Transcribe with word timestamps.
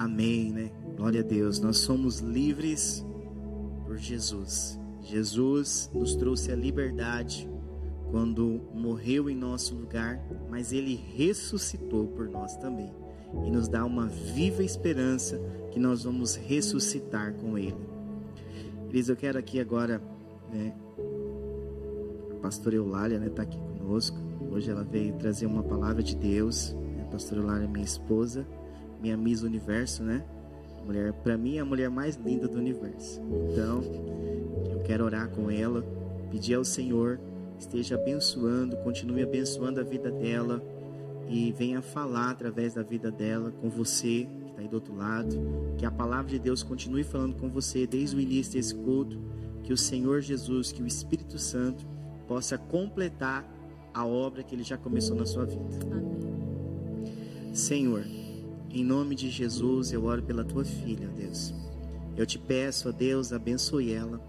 Amém, 0.00 0.50
né? 0.50 0.70
Glória 0.96 1.20
a 1.20 1.22
Deus. 1.22 1.60
Nós 1.60 1.76
somos 1.76 2.20
livres 2.20 3.04
por 3.84 3.98
Jesus. 3.98 4.80
Jesus 5.02 5.90
nos 5.92 6.16
trouxe 6.16 6.50
a 6.50 6.56
liberdade 6.56 7.46
quando 8.10 8.62
morreu 8.72 9.28
em 9.28 9.36
nosso 9.36 9.74
lugar, 9.74 10.18
mas 10.48 10.72
ele 10.72 10.94
ressuscitou 10.94 12.06
por 12.06 12.30
nós 12.30 12.56
também 12.56 12.90
e 13.44 13.50
nos 13.50 13.68
dá 13.68 13.84
uma 13.84 14.06
viva 14.06 14.64
esperança 14.64 15.38
que 15.70 15.78
nós 15.78 16.04
vamos 16.04 16.34
ressuscitar 16.34 17.34
com 17.34 17.58
ele. 17.58 17.76
Elis, 18.88 19.10
eu 19.10 19.16
quero 19.16 19.38
aqui 19.38 19.60
agora, 19.60 20.02
né, 20.50 20.74
a 22.30 22.36
pastora 22.36 22.74
Eulália, 22.74 23.18
né, 23.18 23.28
tá 23.28 23.42
aqui 23.42 23.58
conosco. 23.58 24.16
Hoje 24.50 24.70
ela 24.70 24.82
veio 24.82 25.14
trazer 25.16 25.44
uma 25.44 25.62
palavra 25.62 26.02
de 26.02 26.16
Deus. 26.16 26.74
A 27.02 27.04
pastora 27.04 27.42
Eulália 27.42 27.66
é 27.66 27.68
minha 27.68 27.84
esposa, 27.84 28.46
minha 29.00 29.16
Miss 29.16 29.42
Universo, 29.42 30.02
né? 30.02 30.24
Mulher, 30.84 31.12
para 31.12 31.36
mim, 31.36 31.56
é 31.56 31.60
a 31.60 31.64
mulher 31.64 31.90
mais 31.90 32.16
linda 32.16 32.48
do 32.48 32.58
universo. 32.58 33.20
Então, 33.50 33.82
eu 34.70 34.80
quero 34.80 35.04
orar 35.04 35.28
com 35.28 35.50
ela, 35.50 35.84
pedir 36.30 36.54
ao 36.54 36.64
Senhor 36.64 37.20
esteja 37.60 37.94
abençoando, 37.94 38.76
continue 38.78 39.22
abençoando 39.22 39.80
a 39.80 39.82
vida 39.82 40.10
dela 40.10 40.62
e 41.28 41.52
venha 41.52 41.82
falar 41.82 42.30
através 42.30 42.74
da 42.74 42.82
vida 42.82 43.10
dela 43.10 43.52
com 43.60 43.68
você 43.68 44.26
que 44.42 44.50
está 44.50 44.62
aí 44.62 44.68
do 44.68 44.74
outro 44.74 44.94
lado. 44.94 45.36
Que 45.76 45.86
a 45.86 45.90
palavra 45.90 46.30
de 46.30 46.38
Deus 46.38 46.62
continue 46.62 47.04
falando 47.04 47.36
com 47.36 47.48
você 47.48 47.86
desde 47.86 48.16
o 48.16 48.20
início 48.20 48.54
desse 48.54 48.74
culto. 48.74 49.18
Que 49.62 49.72
o 49.72 49.76
Senhor 49.76 50.20
Jesus, 50.20 50.72
que 50.72 50.82
o 50.82 50.86
Espírito 50.86 51.38
Santo 51.38 51.86
possa 52.26 52.56
completar 52.56 53.46
a 53.92 54.06
obra 54.06 54.42
que 54.42 54.54
ele 54.54 54.62
já 54.62 54.76
começou 54.76 55.14
na 55.14 55.26
sua 55.26 55.44
vida. 55.44 55.62
Amém. 55.92 56.10
Senhor, 57.52 58.04
em 58.72 58.84
nome 58.84 59.14
de 59.14 59.28
Jesus, 59.28 59.92
eu 59.92 60.04
oro 60.04 60.22
pela 60.22 60.44
tua 60.44 60.64
filha, 60.64 61.08
Deus. 61.08 61.52
Eu 62.16 62.24
te 62.24 62.38
peço, 62.38 62.88
ó 62.88 62.92
Deus, 62.92 63.32
abençoe 63.32 63.92
ela. 63.92 64.20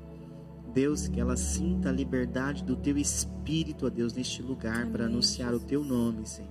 Deus, 0.74 1.08
que 1.08 1.20
ela 1.20 1.36
sinta 1.36 1.90
a 1.90 1.92
liberdade 1.92 2.64
do 2.64 2.76
teu 2.76 2.98
espírito, 2.98 3.86
ó 3.86 3.90
Deus, 3.90 4.14
neste 4.14 4.42
lugar 4.42 4.88
para 4.88 5.06
anunciar 5.06 5.54
o 5.54 5.60
teu 5.60 5.84
nome, 5.84 6.26
Senhor. 6.26 6.50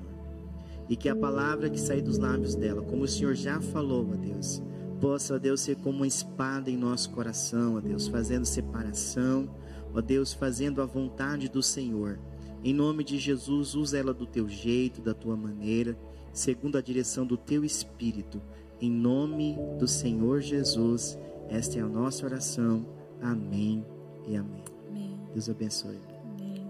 E 0.89 0.97
que 0.97 1.09
a 1.09 1.17
palavra 1.17 1.71
que 1.71 1.81
sair 1.81 2.03
dos 2.03 2.19
lábios 2.19 2.55
dela, 2.55 2.83
como 2.83 3.05
o 3.05 3.09
Senhor 3.09 3.35
já 3.35 3.61
falou, 3.61 4.11
ó 4.13 4.17
Deus, 4.17 4.63
possa, 5.01 5.35
ó 5.35 5.39
Deus, 5.39 5.61
ser 5.61 5.77
como 5.77 5.99
uma 5.99 6.07
espada 6.07 6.71
em 6.71 6.77
nosso 6.77 7.11
coração, 7.11 7.77
ó 7.77 7.81
Deus, 7.81 8.07
fazendo 8.09 8.45
separação, 8.45 9.49
ó 9.95 10.01
Deus, 10.01 10.33
fazendo 10.33 10.83
a 10.83 10.87
vontade 10.87 11.49
do 11.49 11.63
Senhor. 11.63 12.19
Em 12.63 12.75
nome 12.75 13.03
de 13.03 13.19
Jesus, 13.19 13.75
usa 13.75 13.99
ela 13.99 14.13
do 14.13 14.27
teu 14.27 14.49
jeito, 14.49 15.01
da 15.01 15.15
tua 15.15 15.35
maneira, 15.35 15.97
segundo 16.33 16.79
a 16.79 16.81
direção 16.81 17.27
do 17.27 17.37
teu 17.37 17.65
espírito. 17.65 18.41
Em 18.81 18.91
nome 18.91 19.57
do 19.79 19.87
Senhor 19.87 20.41
Jesus, 20.41 21.19
esta 21.49 21.79
é 21.79 21.83
a 21.83 21.87
nossa 21.87 22.25
oração. 22.25 22.87
Amém 23.21 23.85
e 24.27 24.37
amém. 24.37 24.65
amém. 24.89 25.19
Deus 25.33 25.49
abençoe. 25.49 25.99
Amém. 26.25 26.67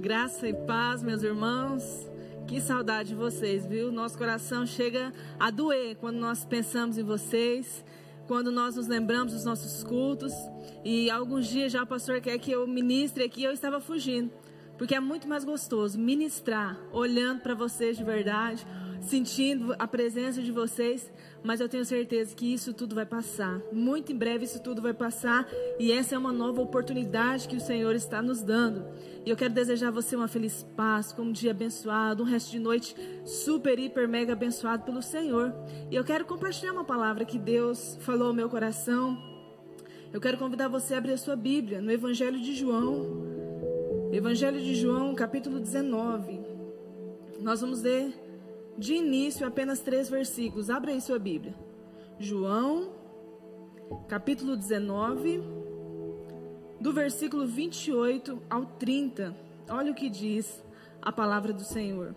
Graça 0.00 0.48
e 0.48 0.54
paz, 0.54 1.02
meus 1.02 1.22
irmãos. 1.22 1.82
Que 2.46 2.60
saudade 2.60 3.10
de 3.10 3.14
vocês, 3.14 3.66
viu? 3.66 3.90
Nosso 3.90 4.18
coração 4.18 4.66
chega 4.66 5.12
a 5.38 5.50
doer 5.50 5.96
quando 5.96 6.18
nós 6.18 6.44
pensamos 6.44 6.98
em 6.98 7.02
vocês, 7.02 7.84
quando 8.26 8.52
nós 8.52 8.76
nos 8.76 8.86
lembramos 8.86 9.32
dos 9.32 9.44
nossos 9.44 9.82
cultos. 9.82 10.32
E 10.84 11.10
alguns 11.10 11.46
dias 11.46 11.72
já 11.72 11.82
o 11.82 11.86
pastor 11.86 12.20
quer 12.20 12.38
que 12.38 12.50
eu 12.50 12.66
ministre 12.66 13.24
aqui, 13.24 13.42
eu 13.42 13.52
estava 13.52 13.80
fugindo. 13.80 14.30
Porque 14.76 14.94
é 14.94 15.00
muito 15.00 15.28
mais 15.28 15.44
gostoso 15.44 15.98
ministrar 15.98 16.78
olhando 16.92 17.40
para 17.40 17.54
vocês 17.54 17.96
de 17.96 18.04
verdade, 18.04 18.66
sentindo 19.02 19.74
a 19.78 19.86
presença 19.86 20.40
de 20.40 20.52
vocês, 20.52 21.12
mas 21.42 21.60
eu 21.60 21.68
tenho 21.68 21.84
certeza 21.84 22.34
que 22.34 22.52
isso 22.52 22.72
tudo 22.72 22.94
vai 22.94 23.04
passar. 23.04 23.60
Muito 23.72 24.12
em 24.12 24.16
breve 24.16 24.44
isso 24.44 24.62
tudo 24.62 24.80
vai 24.80 24.94
passar 24.94 25.46
e 25.78 25.92
essa 25.92 26.14
é 26.14 26.18
uma 26.18 26.32
nova 26.32 26.60
oportunidade 26.60 27.48
que 27.48 27.56
o 27.56 27.60
Senhor 27.60 27.94
está 27.94 28.22
nos 28.22 28.42
dando. 28.42 28.86
E 29.24 29.30
eu 29.30 29.36
quero 29.36 29.52
desejar 29.52 29.88
a 29.88 29.92
você 29.92 30.16
uma 30.16 30.28
feliz 30.28 30.66
paz, 30.76 31.14
um 31.18 31.32
dia 31.32 31.50
abençoado, 31.50 32.22
um 32.22 32.26
resto 32.26 32.50
de 32.50 32.58
noite 32.58 32.94
super, 33.24 33.78
hiper, 33.78 34.08
mega 34.08 34.32
abençoado 34.32 34.84
pelo 34.84 35.02
Senhor. 35.02 35.52
E 35.90 35.94
eu 35.94 36.04
quero 36.04 36.24
compartilhar 36.24 36.72
uma 36.72 36.84
palavra 36.84 37.24
que 37.24 37.38
Deus 37.38 37.96
falou 38.00 38.28
ao 38.28 38.34
meu 38.34 38.48
coração. 38.48 39.20
Eu 40.12 40.20
quero 40.20 40.38
convidar 40.38 40.68
você 40.68 40.94
a 40.94 40.98
abrir 40.98 41.12
a 41.12 41.18
sua 41.18 41.36
Bíblia 41.36 41.80
no 41.80 41.90
Evangelho 41.90 42.40
de 42.40 42.54
João. 42.54 43.32
Evangelho 44.12 44.60
de 44.60 44.74
João, 44.74 45.14
capítulo 45.14 45.58
19. 45.58 46.40
Nós 47.40 47.60
vamos 47.60 47.82
ler 47.82 48.12
de 48.76 48.94
início 48.94 49.46
apenas 49.46 49.80
três 49.80 50.08
versículos. 50.08 50.70
Abra 50.70 50.92
aí 50.92 51.00
sua 51.00 51.18
Bíblia. 51.18 51.54
João, 52.18 52.92
capítulo 54.08 54.56
19, 54.56 55.42
do 56.80 56.92
versículo 56.92 57.46
28 57.46 58.42
ao 58.48 58.66
30. 58.66 59.36
Olha 59.68 59.92
o 59.92 59.94
que 59.94 60.08
diz 60.08 60.62
a 61.00 61.12
palavra 61.12 61.52
do 61.52 61.64
Senhor. 61.64 62.14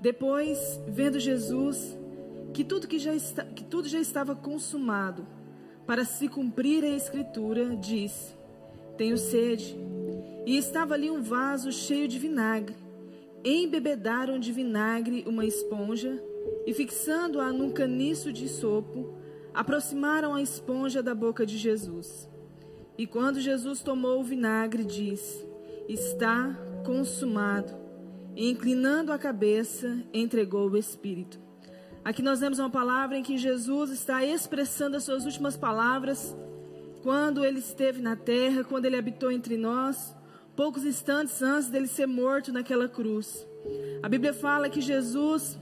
Depois, 0.00 0.80
vendo 0.86 1.18
Jesus 1.18 1.96
que 2.52 2.64
tudo, 2.64 2.88
que 2.88 2.98
já, 2.98 3.14
está, 3.14 3.44
que 3.44 3.64
tudo 3.64 3.88
já 3.88 4.00
estava 4.00 4.34
consumado, 4.34 5.26
para 5.86 6.04
se 6.04 6.28
cumprir 6.28 6.82
a 6.84 6.88
escritura, 6.88 7.76
disse: 7.76 8.34
Tenho 8.96 9.16
sede. 9.16 9.76
E 10.44 10.56
estava 10.56 10.94
ali 10.94 11.10
um 11.10 11.22
vaso 11.22 11.70
cheio 11.72 12.08
de 12.08 12.18
vinagre 12.18 12.85
embebedaram 13.46 14.40
de 14.40 14.50
vinagre 14.50 15.24
uma 15.26 15.46
esponja 15.46 16.20
e, 16.66 16.74
fixando-a 16.74 17.52
num 17.52 17.70
caniço 17.70 18.32
de 18.32 18.48
sopo, 18.48 19.14
aproximaram 19.54 20.34
a 20.34 20.42
esponja 20.42 21.00
da 21.00 21.14
boca 21.14 21.46
de 21.46 21.56
Jesus. 21.56 22.28
E 22.98 23.06
quando 23.06 23.40
Jesus 23.40 23.82
tomou 23.82 24.20
o 24.20 24.24
vinagre, 24.24 24.84
disse: 24.84 25.46
Está 25.88 26.58
consumado. 26.84 27.72
E, 28.34 28.50
inclinando 28.50 29.12
a 29.12 29.18
cabeça, 29.18 29.96
entregou 30.12 30.68
o 30.68 30.76
Espírito. 30.76 31.38
Aqui 32.04 32.22
nós 32.22 32.40
vemos 32.40 32.58
uma 32.58 32.70
palavra 32.70 33.16
em 33.16 33.22
que 33.22 33.38
Jesus 33.38 33.90
está 33.90 34.24
expressando 34.24 34.96
as 34.96 35.04
suas 35.04 35.24
últimas 35.24 35.56
palavras 35.56 36.36
quando 37.02 37.44
ele 37.44 37.60
esteve 37.60 38.02
na 38.02 38.16
terra, 38.16 38.64
quando 38.64 38.86
ele 38.86 38.96
habitou 38.96 39.30
entre 39.30 39.56
nós 39.56 40.16
poucos 40.56 40.84
instantes 40.84 41.42
antes 41.42 41.68
dele 41.68 41.86
ser 41.86 42.06
morto 42.06 42.50
naquela 42.50 42.88
cruz. 42.88 43.46
A 44.02 44.08
Bíblia 44.08 44.32
fala 44.32 44.70
que 44.70 44.80
Jesus, 44.80 45.58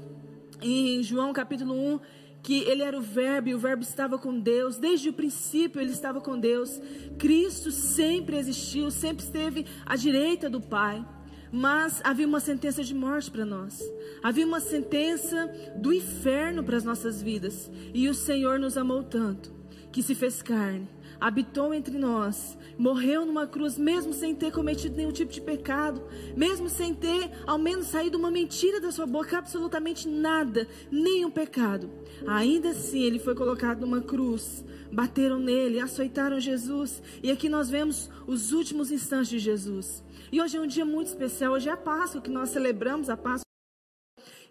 em 0.62 1.02
João 1.02 1.32
capítulo 1.32 1.74
1, 1.74 2.00
que 2.42 2.60
ele 2.60 2.82
era 2.82 2.96
o 2.96 3.02
Verbo 3.02 3.48
e 3.48 3.54
o 3.54 3.58
Verbo 3.58 3.82
estava 3.82 4.18
com 4.18 4.38
Deus, 4.38 4.76
desde 4.76 5.08
o 5.08 5.12
princípio 5.12 5.80
ele 5.80 5.90
estava 5.90 6.20
com 6.20 6.38
Deus. 6.38 6.80
Cristo 7.18 7.72
sempre 7.72 8.36
existiu, 8.36 8.90
sempre 8.90 9.24
esteve 9.24 9.66
à 9.84 9.96
direita 9.96 10.48
do 10.48 10.60
Pai. 10.60 11.04
Mas 11.50 12.00
havia 12.04 12.26
uma 12.26 12.40
sentença 12.40 12.82
de 12.82 12.92
morte 12.92 13.30
para 13.30 13.44
nós, 13.44 13.80
havia 14.24 14.44
uma 14.44 14.58
sentença 14.58 15.48
do 15.76 15.92
inferno 15.92 16.64
para 16.64 16.76
as 16.76 16.82
nossas 16.82 17.22
vidas, 17.22 17.70
e 17.94 18.08
o 18.08 18.14
Senhor 18.14 18.58
nos 18.58 18.76
amou 18.76 19.04
tanto 19.04 19.52
que 19.92 20.02
se 20.02 20.16
fez 20.16 20.42
carne, 20.42 20.88
habitou 21.20 21.72
entre 21.72 21.98
nós, 21.98 22.56
morreu 22.78 23.24
numa 23.24 23.46
cruz, 23.46 23.78
mesmo 23.78 24.12
sem 24.12 24.34
ter 24.34 24.52
cometido 24.52 24.96
nenhum 24.96 25.12
tipo 25.12 25.32
de 25.32 25.40
pecado, 25.40 26.02
mesmo 26.36 26.68
sem 26.68 26.94
ter 26.94 27.30
ao 27.46 27.58
menos 27.58 27.86
saído 27.86 28.18
uma 28.18 28.30
mentira 28.30 28.80
da 28.80 28.90
sua 28.90 29.06
boca, 29.06 29.38
absolutamente 29.38 30.08
nada, 30.08 30.68
nenhum 30.90 31.30
pecado. 31.30 31.90
Ainda 32.26 32.70
assim, 32.70 33.00
ele 33.02 33.18
foi 33.18 33.34
colocado 33.34 33.80
numa 33.80 34.00
cruz, 34.00 34.64
bateram 34.92 35.38
nele, 35.38 35.80
açoitaram 35.80 36.38
Jesus, 36.38 37.02
e 37.22 37.30
aqui 37.30 37.48
nós 37.48 37.68
vemos 37.68 38.10
os 38.26 38.52
últimos 38.52 38.90
instantes 38.90 39.28
de 39.28 39.38
Jesus. 39.38 40.02
E 40.30 40.40
hoje 40.40 40.56
é 40.56 40.60
um 40.60 40.66
dia 40.66 40.84
muito 40.84 41.08
especial, 41.08 41.52
hoje 41.52 41.68
é 41.68 41.72
a 41.72 41.76
Páscoa 41.76 42.20
que 42.20 42.30
nós 42.30 42.50
celebramos 42.50 43.08
a 43.08 43.16
Páscoa. 43.16 43.44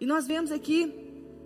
E 0.00 0.06
nós 0.06 0.26
vemos 0.26 0.50
aqui 0.50 0.92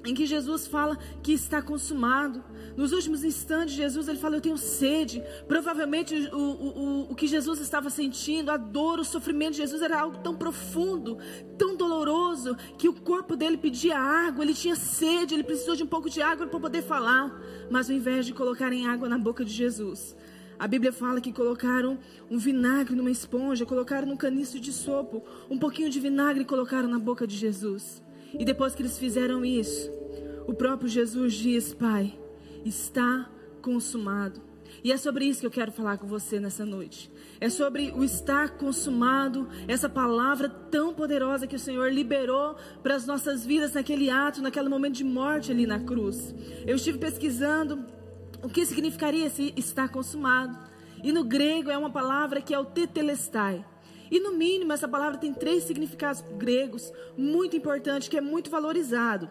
em 0.05 0.15
que 0.15 0.27
Jesus 0.27 0.67
fala 0.67 0.97
que 1.23 1.33
está 1.33 1.61
consumado. 1.61 2.43
Nos 2.79 2.93
últimos 2.93 3.25
instantes, 3.25 3.75
Jesus 3.75 4.07
ele 4.07 4.19
fala: 4.19 4.37
Eu 4.37 4.41
tenho 4.41 4.57
sede. 4.57 5.21
Provavelmente 5.49 6.15
o, 6.33 6.39
o, 6.39 7.11
o 7.11 7.15
que 7.17 7.27
Jesus 7.27 7.59
estava 7.59 7.91
sentindo, 7.91 8.53
a 8.53 8.57
dor, 8.57 9.01
o 9.01 9.05
sofrimento 9.05 9.55
de 9.55 9.57
Jesus 9.57 9.83
era 9.83 9.99
algo 9.99 10.19
tão 10.19 10.37
profundo, 10.37 11.19
tão 11.59 11.77
doloroso, 11.77 12.57
que 12.79 12.89
o 12.89 12.93
corpo 12.93 13.35
dele 13.35 13.57
pedia 13.57 13.99
água, 13.99 14.45
ele 14.45 14.55
tinha 14.55 14.77
sede, 14.77 15.35
ele 15.35 15.43
precisou 15.43 15.75
de 15.75 15.83
um 15.83 15.89
pouco 15.89 16.09
de 16.09 16.23
água 16.23 16.47
para 16.47 16.61
poder 16.61 16.83
falar. 16.83 17.37
Mas 17.69 17.91
ao 17.91 17.97
invés 17.97 18.25
de 18.25 18.33
colocarem 18.33 18.87
água 18.87 19.09
na 19.09 19.19
boca 19.19 19.45
de 19.45 19.53
Jesus, 19.53 20.17
a 20.57 20.69
Bíblia 20.69 20.93
fala 20.93 21.21
que 21.21 21.33
colocaram 21.33 21.99
um 22.31 22.39
vinagre 22.39 22.95
numa 22.95 23.11
esponja, 23.11 23.67
colocaram 23.67 24.07
num 24.07 24.17
caniço 24.17 24.61
de 24.61 24.73
sopo, 24.73 25.25
um 25.51 25.59
pouquinho 25.59 25.91
de 25.91 25.99
vinagre 25.99 26.43
e 26.43 26.47
colocaram 26.47 26.89
na 26.89 27.01
boca 27.01 27.27
de 27.27 27.37
Jesus. 27.37 28.01
E 28.39 28.45
depois 28.45 28.73
que 28.77 28.83
eles 28.83 28.97
fizeram 28.97 29.45
isso, 29.45 29.91
o 30.47 30.55
próprio 30.55 30.89
Jesus 30.89 31.35
diz: 31.35 31.75
Pai, 31.75 32.17
está 32.69 33.29
consumado. 33.63 34.41
E 34.83 34.93
é 34.93 34.97
sobre 34.97 35.25
isso 35.25 35.41
que 35.41 35.47
eu 35.47 35.51
quero 35.51 35.73
falar 35.73 35.99
com 35.99 36.07
você 36.07 36.39
nessa 36.39 36.65
noite. 36.65 37.11
É 37.41 37.49
sobre 37.49 37.91
o 37.93 38.05
estar 38.05 38.51
consumado, 38.51 39.49
essa 39.67 39.89
palavra 39.89 40.49
tão 40.49 40.95
poderosa 40.95 41.47
que 41.47 41.57
o 41.57 41.59
Senhor 41.59 41.93
liberou 41.93 42.57
para 42.83 42.95
as 42.95 43.07
nossas 43.07 43.45
vidas 43.45 43.75
naquele 43.75 44.11
ato, 44.11 44.43
naquele 44.43 44.69
momento 44.69 44.95
de 44.95 45.05
morte 45.05 45.51
ali 45.51 45.67
na 45.67 45.81
cruz. 45.81 46.35
Eu 46.67 46.77
estive 46.77 46.99
pesquisando 46.99 47.85
o 48.43 48.49
que 48.49 48.65
significaria 48.65 49.27
esse 49.27 49.53
estar 49.57 49.89
consumado. 49.89 50.59
E 51.03 51.13
no 51.13 51.25
grego 51.25 51.71
é 51.71 51.79
uma 51.79 51.91
palavra 51.91 52.41
que 52.41 52.55
é 52.55 52.59
o 52.59 52.65
tetelestai. 52.65 53.65
E 54.11 54.21
no 54.21 54.33
mínimo 54.33 54.73
essa 54.73 54.89
palavra 54.89 55.19
tem 55.19 55.33
três 55.33 55.65
significados 55.65 56.25
gregos 56.37 56.93
muito 57.17 57.57
importantes 57.57 58.09
que 58.09 58.17
é 58.17 58.21
muito 58.21 58.51
valorizado. 58.51 59.31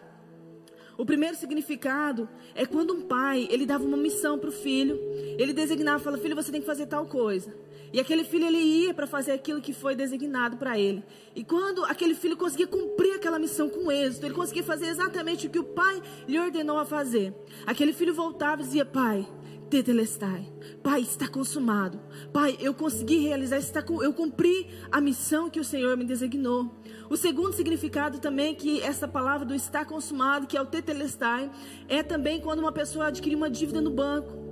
O 0.98 1.06
primeiro 1.06 1.36
significado 1.36 2.28
é 2.56 2.66
quando 2.66 2.94
um 2.94 3.02
pai, 3.02 3.48
ele 3.52 3.66
dava 3.66 3.84
uma 3.84 3.98
missão 3.98 4.40
para 4.40 4.50
o 4.50 4.52
filho, 4.52 5.00
ele 5.38 5.54
designava, 5.54 6.04
fala, 6.04 6.18
filho, 6.18 6.36
você 6.36 6.52
tem 6.52 6.60
que 6.60 6.66
fazer 6.66 6.88
tal 6.88 7.06
coisa. 7.06 7.54
E 7.94 8.00
aquele 8.00 8.24
filho, 8.24 8.46
ele 8.46 8.58
ia 8.58 8.94
para 8.94 9.08
fazer 9.08 9.32
aquilo 9.32 9.62
que 9.62 9.72
foi 9.72 9.96
designado 9.96 10.58
para 10.58 10.78
ele. 10.78 11.04
E 11.36 11.44
quando 11.44 11.86
aquele 11.86 12.16
filho 12.16 12.36
conseguia 12.36 12.68
cumprir 12.68 13.14
aquela 13.14 13.40
missão 13.40 13.70
com 13.70 13.92
êxito, 13.92 14.26
ele 14.26 14.34
conseguia 14.34 14.64
fazer 14.64 14.88
exatamente 14.88 15.48
o 15.48 15.50
que 15.50 15.60
o 15.60 15.64
pai 15.64 16.02
lhe 16.28 16.40
ordenou 16.40 16.80
a 16.80 16.86
fazer. 16.86 17.34
Aquele 17.66 17.94
filho 17.94 18.14
voltava 18.14 18.62
e 18.62 18.66
dizia, 18.66 18.84
pai, 18.84 19.26
Tetelestai. 19.70 20.50
Pai, 20.82 21.02
está 21.02 21.28
consumado. 21.28 22.00
Pai, 22.32 22.58
eu 22.62 22.74
consegui 22.74 23.18
realizar, 23.18 23.58
está, 23.58 23.84
eu 24.02 24.14
cumpri 24.14 24.68
a 24.90 25.02
missão 25.02 25.50
que 25.50 25.60
o 25.60 25.64
Senhor 25.64 25.98
me 25.98 26.06
designou. 26.06 26.72
O 27.10 27.18
segundo 27.18 27.54
significado 27.54 28.20
também 28.20 28.56
que 28.56 28.82
essa 28.82 29.08
palavra 29.08 29.46
do 29.46 29.54
está 29.54 29.84
consumado, 29.84 30.48
que 30.48 30.58
é 30.58 30.62
o 30.62 30.66
tetelestai, 30.66 31.52
é 31.90 32.02
também 32.02 32.40
quando 32.40 32.60
uma 32.60 32.72
pessoa 32.72 33.08
adquire 33.08 33.36
uma 33.36 33.50
dívida 33.50 33.82
no 33.82 33.92
banco. 33.92 34.48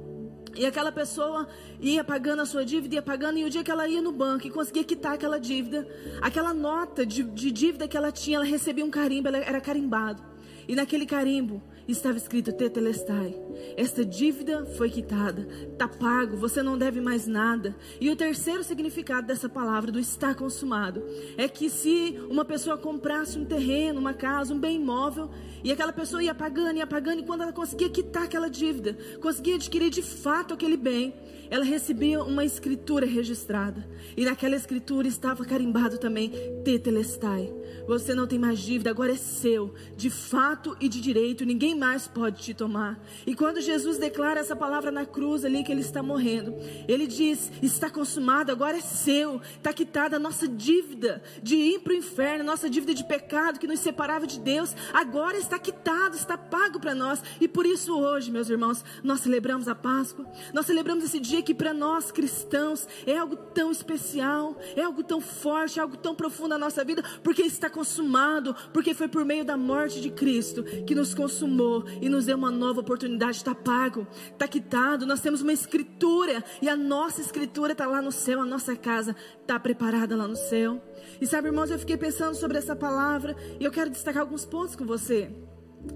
E 0.56 0.66
aquela 0.66 0.92
pessoa 0.92 1.48
ia 1.82 2.04
pagando 2.04 2.42
a 2.42 2.46
sua 2.46 2.66
dívida, 2.66 2.96
ia 2.96 3.02
pagando, 3.02 3.38
e 3.38 3.44
o 3.44 3.50
dia 3.50 3.64
que 3.64 3.72
ela 3.72 3.88
ia 3.88 4.02
no 4.02 4.12
banco 4.12 4.48
e 4.48 4.50
conseguia 4.50 4.86
quitar 4.86 5.14
aquela 5.14 5.38
dívida, 5.38 5.88
aquela 6.22 6.54
nota 6.54 7.06
de, 7.06 7.24
de 7.24 7.52
dívida 7.52 7.88
que 7.88 7.98
ela 7.98 8.12
tinha, 8.12 8.38
ela 8.38 8.46
recebia 8.46 8.86
um 8.86 8.90
carimbo, 8.90 9.28
ela 9.28 9.38
era 9.38 9.60
carimbado. 9.60 10.24
E 10.68 10.76
naquele 10.76 11.06
carimbo 11.06 11.62
estava 11.92 12.18
escrito 12.18 12.52
Tetelestai. 12.52 13.36
Esta 13.78 14.04
dívida 14.04 14.66
foi 14.78 14.90
quitada, 14.90 15.48
está 15.72 15.88
pago, 15.88 16.38
você 16.38 16.62
não 16.62 16.78
deve 16.78 17.00
mais 17.00 17.28
nada. 17.28 17.76
E 18.00 18.10
o 18.10 18.16
terceiro 18.16 18.64
significado 18.64 19.28
dessa 19.28 19.48
palavra, 19.48 19.92
do 19.92 20.00
está 20.00 20.34
consumado, 20.34 21.04
é 21.38 21.48
que 21.48 21.70
se 21.70 22.18
uma 22.30 22.46
pessoa 22.46 22.78
comprasse 22.78 23.38
um 23.38 23.46
terreno, 23.46 24.00
uma 24.00 24.14
casa, 24.14 24.54
um 24.54 24.60
bem 24.60 24.78
imóvel, 24.78 25.30
e 25.66 25.72
aquela 25.72 25.92
pessoa 25.92 26.24
ia 26.24 26.36
pagando, 26.36 26.78
ia 26.78 26.86
pagando, 26.86 27.22
e 27.22 27.26
quando 27.26 27.42
ela 27.42 27.52
conseguia 27.52 27.90
quitar 27.90 28.26
aquela 28.26 28.48
dívida, 28.48 28.96
conseguia 29.20 29.56
adquirir 29.56 29.90
de 29.90 30.04
fato 30.04 30.54
aquele 30.54 30.78
bem, 30.78 31.12
ela 31.50 31.66
recebia 31.66 32.24
uma 32.24 32.46
escritura 32.46 33.06
registrada. 33.06 33.88
E 34.16 34.24
naquela 34.26 34.56
escritura 34.56 35.08
estava 35.08 35.44
carimbado 35.44 35.98
também 35.98 36.32
Tetelestai. 36.64 37.52
Você 37.88 38.16
não 38.16 38.26
tem 38.28 38.40
mais 38.40 38.60
dívida, 38.60 38.90
agora 38.90 39.14
é 39.14 39.18
seu, 39.18 39.74
de 39.96 40.10
fato 40.10 40.76
e 40.80 40.90
de 40.90 41.00
direito, 41.00 41.46
ninguém 41.46 41.76
mais 41.76 42.08
pode 42.08 42.42
te 42.42 42.54
tomar. 42.54 43.00
E 43.26 43.36
quando 43.36 43.62
Jesus 43.62 43.98
declara 43.98 44.40
essa 44.40 44.56
palavra 44.56 44.92
na 44.92 45.06
cruz 45.06 45.46
ali 45.46 45.64
que 45.64 45.72
ele 45.72 45.82
está 45.82 46.02
morrendo, 46.02 46.56
ele 46.88 47.06
diz: 47.06 47.52
está 47.62 47.90
consumado, 47.90 48.52
agora 48.52 48.78
é 48.78 48.82
seu, 48.82 49.40
está 49.58 49.72
quitada 49.72 50.16
a 50.16 50.20
nossa 50.20 50.48
dívida 50.48 51.22
de 51.44 51.56
ir 51.56 51.80
para 51.80 51.94
o 51.94 51.96
inferno, 51.96 52.44
nossa 52.44 52.70
dívida 52.70 52.94
de 52.94 53.04
pecado 53.04 53.60
que 53.60 53.68
nos 53.68 53.80
separava 53.80 54.26
de 54.26 54.40
Deus, 54.40 54.76
agora 54.94 55.38
está 55.38 55.55
quitado, 55.60 56.16
está 56.16 56.38
pago 56.38 56.80
para 56.80 56.96
nós. 56.96 57.22
E 57.40 57.48
por 57.48 57.66
isso 57.66 57.98
hoje, 57.98 58.32
meus 58.32 58.50
irmãos, 58.50 58.84
nós 59.04 59.22
celebramos 59.22 59.68
a 59.68 59.76
Páscoa, 59.76 60.26
nós 60.54 60.66
celebramos 60.66 61.04
esse 61.04 61.20
dia 61.20 61.42
que 61.42 61.54
para 61.54 61.74
nós 61.74 62.12
cristãos 62.12 62.88
é 63.06 63.18
algo 63.18 63.36
tão 63.36 63.72
especial, 63.72 64.58
é 64.76 64.82
algo 64.82 65.04
tão 65.04 65.22
forte, 65.22 65.80
é 65.80 65.82
algo 65.82 65.98
tão 65.98 66.16
profundo 66.16 66.50
na 66.50 66.58
nossa 66.58 66.84
vida, 66.84 67.04
porque 67.24 67.42
está 67.44 67.70
consumado, 67.70 68.56
porque 68.74 68.94
foi 68.94 69.08
por 69.08 69.26
meio 69.26 69.46
da 69.46 69.58
morte 69.58 70.02
de 70.02 70.10
Cristo 70.10 70.64
que 70.86 70.96
nos 70.96 71.14
consumou 71.14 71.86
e 72.02 72.10
nos 72.10 72.26
deu 72.26 72.38
uma 72.38 72.52
nova 72.52 72.82
oportunidade. 72.82 73.38
Está 73.38 73.56
pago, 73.56 74.08
está 74.32 74.48
quitado. 74.48 75.06
Nós 75.06 75.22
temos 75.22 75.42
uma 75.42 75.54
escritura 75.54 76.44
e 76.62 76.70
a 76.70 76.76
nossa 76.76 77.22
escritura 77.22 77.74
está 77.74 77.86
lá 77.86 78.02
no 78.02 78.12
céu, 78.12 78.42
a 78.42 78.46
nossa 78.46 78.76
casa 78.76 79.16
está 79.42 79.60
preparada 79.60 80.16
lá 80.16 80.28
no 80.28 80.36
céu. 80.36 80.82
E 81.20 81.28
sabe, 81.28 81.48
irmãos, 81.48 81.72
eu 81.72 81.80
fiquei 81.80 81.98
pensando 81.98 82.36
sobre 82.36 82.58
essa 82.58 82.76
palavra 82.76 83.36
e 83.60 83.64
eu 83.64 83.72
quero 83.72 83.90
destacar 83.90 84.22
alguns 84.22 84.46
pontos 84.46 84.76
com 84.76 84.86
você. 84.86 85.30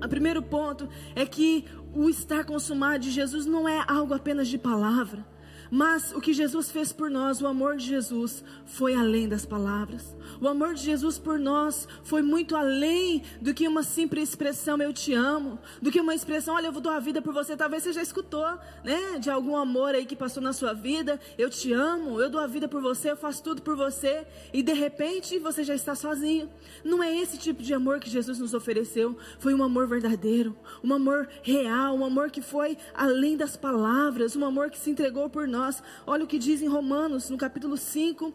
O 0.03 0.07
primeiro 0.07 0.41
ponto 0.41 0.87
é 1.15 1.25
que 1.25 1.65
o 1.93 2.09
estar 2.09 2.45
consumado 2.45 2.99
de 2.99 3.11
Jesus 3.11 3.45
não 3.45 3.67
é 3.67 3.83
algo 3.87 4.13
apenas 4.13 4.47
de 4.47 4.57
palavra. 4.57 5.25
Mas 5.71 6.11
o 6.13 6.21
que 6.21 6.33
Jesus 6.33 6.71
fez 6.71 6.91
por 6.91 7.09
nós, 7.09 7.41
o 7.41 7.47
amor 7.47 7.77
de 7.77 7.85
Jesus, 7.85 8.43
foi 8.65 8.95
além 8.95 9.27
das 9.27 9.45
palavras. 9.45 10.15
O 10.41 10.47
amor 10.47 10.73
de 10.73 10.83
Jesus 10.83 11.19
por 11.19 11.37
nós 11.37 11.87
foi 12.03 12.21
muito 12.21 12.55
além 12.55 13.23
do 13.41 13.53
que 13.53 13.67
uma 13.67 13.83
simples 13.83 14.29
expressão 14.29 14.81
eu 14.81 14.93
te 14.93 15.13
amo, 15.13 15.59
do 15.81 15.91
que 15.91 15.99
uma 15.99 16.15
expressão 16.15 16.55
olha 16.55 16.67
eu 16.67 16.71
vou 16.71 16.81
dar 16.81 16.95
a 16.95 16.99
vida 16.99 17.21
por 17.21 17.33
você. 17.33 17.55
Talvez 17.55 17.83
você 17.83 17.93
já 17.93 18.01
escutou, 18.01 18.47
né, 18.83 19.19
de 19.19 19.29
algum 19.29 19.55
amor 19.55 19.95
aí 19.95 20.05
que 20.05 20.15
passou 20.15 20.41
na 20.41 20.53
sua 20.53 20.73
vida. 20.73 21.19
Eu 21.37 21.49
te 21.49 21.71
amo, 21.73 22.19
eu 22.19 22.29
dou 22.29 22.41
a 22.41 22.47
vida 22.47 22.67
por 22.67 22.81
você, 22.81 23.11
eu 23.11 23.17
faço 23.17 23.43
tudo 23.43 23.61
por 23.61 23.75
você 23.75 24.25
e 24.53 24.63
de 24.63 24.73
repente 24.73 25.37
você 25.39 25.63
já 25.63 25.75
está 25.75 25.93
sozinho. 25.93 26.49
Não 26.83 27.03
é 27.03 27.15
esse 27.15 27.37
tipo 27.37 27.61
de 27.61 27.73
amor 27.73 27.99
que 27.99 28.09
Jesus 28.09 28.39
nos 28.39 28.53
ofereceu. 28.53 29.17
Foi 29.39 29.53
um 29.53 29.63
amor 29.63 29.87
verdadeiro, 29.87 30.55
um 30.83 30.93
amor 30.93 31.27
real, 31.43 31.95
um 31.95 32.05
amor 32.05 32.31
que 32.31 32.41
foi 32.41 32.77
além 32.93 33.35
das 33.37 33.55
palavras, 33.55 34.35
um 34.35 34.45
amor 34.45 34.69
que 34.69 34.77
se 34.77 34.89
entregou 34.89 35.29
por 35.29 35.47
nós. 35.47 35.58
Olha 36.05 36.23
o 36.23 36.27
que 36.27 36.39
diz 36.39 36.61
em 36.61 36.67
Romanos, 36.67 37.29
no 37.29 37.37
capítulo 37.37 37.75
5, 37.75 38.33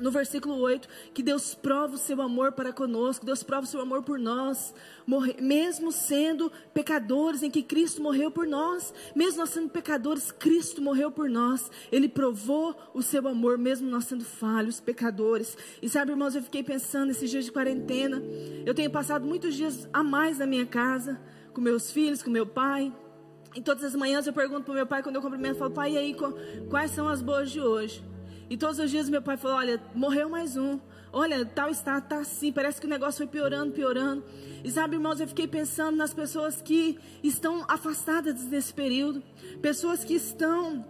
no 0.00 0.10
versículo 0.10 0.56
8, 0.56 0.88
que 1.14 1.22
Deus 1.22 1.54
prova 1.54 1.94
o 1.94 1.98
seu 1.98 2.20
amor 2.20 2.52
para 2.52 2.72
conosco, 2.72 3.24
Deus 3.24 3.42
prova 3.42 3.64
o 3.64 3.68
seu 3.68 3.80
amor 3.80 4.02
por 4.02 4.18
nós, 4.18 4.74
morre, 5.06 5.36
mesmo 5.40 5.92
sendo 5.92 6.50
pecadores, 6.72 7.42
em 7.42 7.50
que 7.50 7.62
Cristo 7.62 8.02
morreu 8.02 8.30
por 8.30 8.46
nós, 8.46 8.92
mesmo 9.14 9.38
nós 9.38 9.50
sendo 9.50 9.68
pecadores, 9.68 10.32
Cristo 10.32 10.82
morreu 10.82 11.10
por 11.10 11.28
nós, 11.28 11.70
Ele 11.90 12.08
provou 12.08 12.74
o 12.94 13.02
seu 13.02 13.26
amor, 13.28 13.58
mesmo 13.58 13.88
nós 13.88 14.04
sendo 14.04 14.24
falhos, 14.24 14.80
pecadores. 14.80 15.56
E 15.80 15.88
sabe, 15.88 16.10
irmãos, 16.10 16.34
eu 16.34 16.42
fiquei 16.42 16.62
pensando 16.62 17.06
nesses 17.06 17.30
dias 17.30 17.44
de 17.44 17.52
quarentena, 17.52 18.22
eu 18.66 18.74
tenho 18.74 18.90
passado 18.90 19.24
muitos 19.24 19.54
dias 19.54 19.88
a 19.92 20.02
mais 20.02 20.38
na 20.38 20.46
minha 20.46 20.66
casa, 20.66 21.20
com 21.52 21.60
meus 21.60 21.90
filhos, 21.90 22.22
com 22.22 22.30
meu 22.30 22.46
pai. 22.46 22.92
E 23.54 23.60
todas 23.60 23.84
as 23.84 23.94
manhãs 23.94 24.26
eu 24.26 24.32
pergunto 24.32 24.62
para 24.62 24.72
o 24.72 24.74
meu 24.74 24.86
pai, 24.86 25.02
quando 25.02 25.16
eu 25.16 25.22
cumprimento, 25.22 25.54
eu 25.54 25.58
falo, 25.58 25.70
pai, 25.70 25.92
e 25.92 25.98
aí, 25.98 26.16
quais 26.70 26.90
são 26.90 27.08
as 27.08 27.20
boas 27.20 27.50
de 27.50 27.60
hoje? 27.60 28.02
E 28.52 28.56
todos 28.58 28.78
os 28.78 28.90
dias 28.90 29.08
meu 29.08 29.22
pai 29.22 29.38
falou: 29.38 29.56
Olha, 29.56 29.80
morreu 29.94 30.28
mais 30.28 30.58
um. 30.58 30.78
Olha, 31.10 31.42
tal 31.42 31.70
está, 31.70 31.98
tá 32.02 32.18
assim. 32.18 32.52
Parece 32.52 32.78
que 32.78 32.86
o 32.86 32.90
negócio 32.90 33.16
foi 33.16 33.26
piorando, 33.26 33.72
piorando. 33.72 34.22
E 34.62 34.70
sabe, 34.70 34.96
irmãos, 34.96 35.20
eu 35.20 35.26
fiquei 35.26 35.46
pensando 35.46 35.96
nas 35.96 36.12
pessoas 36.12 36.60
que 36.60 36.98
estão 37.22 37.64
afastadas 37.66 38.44
nesse 38.44 38.74
período. 38.74 39.22
Pessoas 39.62 40.04
que 40.04 40.12
estão 40.12 40.84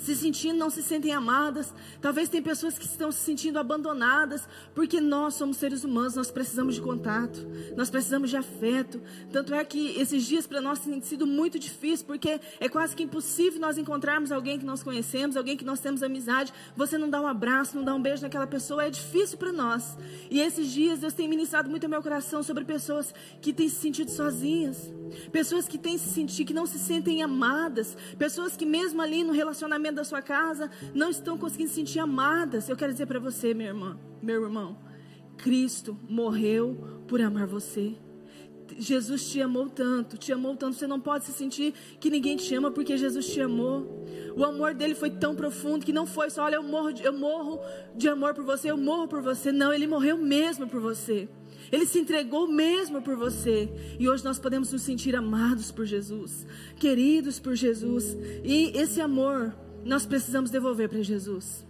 se 0.00 0.14
sentindo, 0.14 0.58
não 0.58 0.70
se 0.70 0.82
sentem 0.82 1.12
amadas. 1.12 1.74
Talvez 2.00 2.28
tem 2.28 2.42
pessoas 2.42 2.78
que 2.78 2.86
estão 2.86 3.10
se 3.10 3.20
sentindo 3.20 3.58
abandonadas, 3.58 4.48
porque 4.74 5.00
nós 5.00 5.34
somos 5.34 5.56
seres 5.56 5.84
humanos, 5.84 6.14
nós 6.14 6.30
precisamos 6.30 6.76
de 6.76 6.80
contato, 6.80 7.46
nós 7.76 7.90
precisamos 7.90 8.30
de 8.30 8.36
afeto. 8.36 9.00
Tanto 9.32 9.54
é 9.54 9.64
que 9.64 10.00
esses 10.00 10.24
dias 10.24 10.46
para 10.46 10.60
nós 10.60 10.78
têm 10.78 11.00
sido 11.00 11.26
muito 11.26 11.58
difíceis, 11.58 12.02
porque 12.02 12.40
é 12.60 12.68
quase 12.68 12.94
que 12.94 13.02
impossível 13.02 13.60
nós 13.60 13.76
encontrarmos 13.76 14.30
alguém 14.30 14.58
que 14.58 14.64
nós 14.64 14.82
conhecemos, 14.82 15.36
alguém 15.36 15.56
que 15.56 15.64
nós 15.64 15.80
temos 15.80 16.02
amizade. 16.02 16.52
Você 16.76 16.96
não 16.96 17.10
dá 17.10 17.20
um 17.20 17.26
abraço, 17.26 17.76
não 17.76 17.84
dá 17.84 17.94
um 17.94 18.00
beijo 18.00 18.22
naquela 18.22 18.46
pessoa, 18.46 18.84
é 18.84 18.90
difícil 18.90 19.36
para 19.36 19.52
nós. 19.52 19.96
E 20.30 20.40
esses 20.40 20.70
dias 20.70 21.00
Deus 21.00 21.14
tem 21.14 21.28
ministrado 21.28 21.68
muito 21.68 21.84
ao 21.84 21.90
meu 21.90 22.02
coração 22.02 22.42
sobre 22.42 22.64
pessoas 22.64 23.12
que 23.40 23.52
têm 23.52 23.68
se 23.68 23.88
sentido 23.88 24.10
sozinhas, 24.10 24.92
pessoas 25.30 25.68
que 25.68 25.78
têm 25.78 25.98
se 25.98 26.08
sentido, 26.08 26.46
que 26.46 26.54
não 26.54 26.66
se 26.66 26.78
sentem 26.78 27.22
amadas, 27.22 27.96
pessoas 28.18 28.56
que 28.56 28.66
mesmo 28.66 29.00
ali 29.00 29.24
no 29.24 29.32
relacionamento 29.32 29.96
da 29.96 30.04
sua 30.04 30.22
casa 30.22 30.70
não 30.94 31.10
estão 31.10 31.38
conseguindo 31.38 31.70
se 31.70 31.76
sentir 31.76 31.98
amadas. 31.98 32.68
Eu 32.68 32.76
quero 32.76 32.92
dizer 32.92 33.06
para 33.06 33.18
você, 33.18 33.54
minha 33.54 33.68
irmã, 33.68 33.98
meu 34.22 34.42
irmão, 34.42 34.78
Cristo 35.36 35.98
morreu 36.08 37.02
por 37.06 37.20
amar 37.20 37.46
você. 37.46 37.96
Jesus 38.76 39.30
te 39.30 39.40
amou 39.40 39.68
tanto, 39.68 40.18
te 40.18 40.32
amou 40.32 40.54
tanto. 40.56 40.76
Você 40.76 40.86
não 40.86 41.00
pode 41.00 41.24
se 41.24 41.32
sentir 41.32 41.72
que 41.98 42.10
ninguém 42.10 42.36
te 42.36 42.54
ama 42.54 42.70
porque 42.70 42.96
Jesus 42.96 43.26
te 43.26 43.40
amou. 43.40 44.04
O 44.36 44.44
amor 44.44 44.74
dele 44.74 44.94
foi 44.94 45.10
tão 45.10 45.34
profundo 45.34 45.86
que 45.86 45.92
não 45.92 46.06
foi 46.06 46.28
só, 46.30 46.44
olha, 46.44 46.56
eu 46.56 46.62
morro, 46.62 46.90
eu 47.02 47.12
morro 47.12 47.60
de 47.96 48.08
amor 48.08 48.34
por 48.34 48.44
você, 48.44 48.70
eu 48.70 48.76
morro 48.76 49.08
por 49.08 49.22
você. 49.22 49.50
Não, 49.50 49.72
ele 49.72 49.86
morreu 49.86 50.18
mesmo 50.18 50.68
por 50.68 50.80
você. 50.80 51.28
Ele 51.70 51.86
se 51.86 51.98
entregou 51.98 52.48
mesmo 52.48 53.02
por 53.02 53.16
você. 53.16 53.68
E 53.98 54.08
hoje 54.08 54.24
nós 54.24 54.38
podemos 54.38 54.72
nos 54.72 54.82
sentir 54.82 55.14
amados 55.14 55.70
por 55.70 55.84
Jesus, 55.84 56.46
queridos 56.76 57.38
por 57.38 57.54
Jesus. 57.54 58.16
E 58.44 58.72
esse 58.76 59.00
amor 59.00 59.54
nós 59.84 60.06
precisamos 60.06 60.50
devolver 60.50 60.88
para 60.88 61.02
Jesus. 61.02 61.66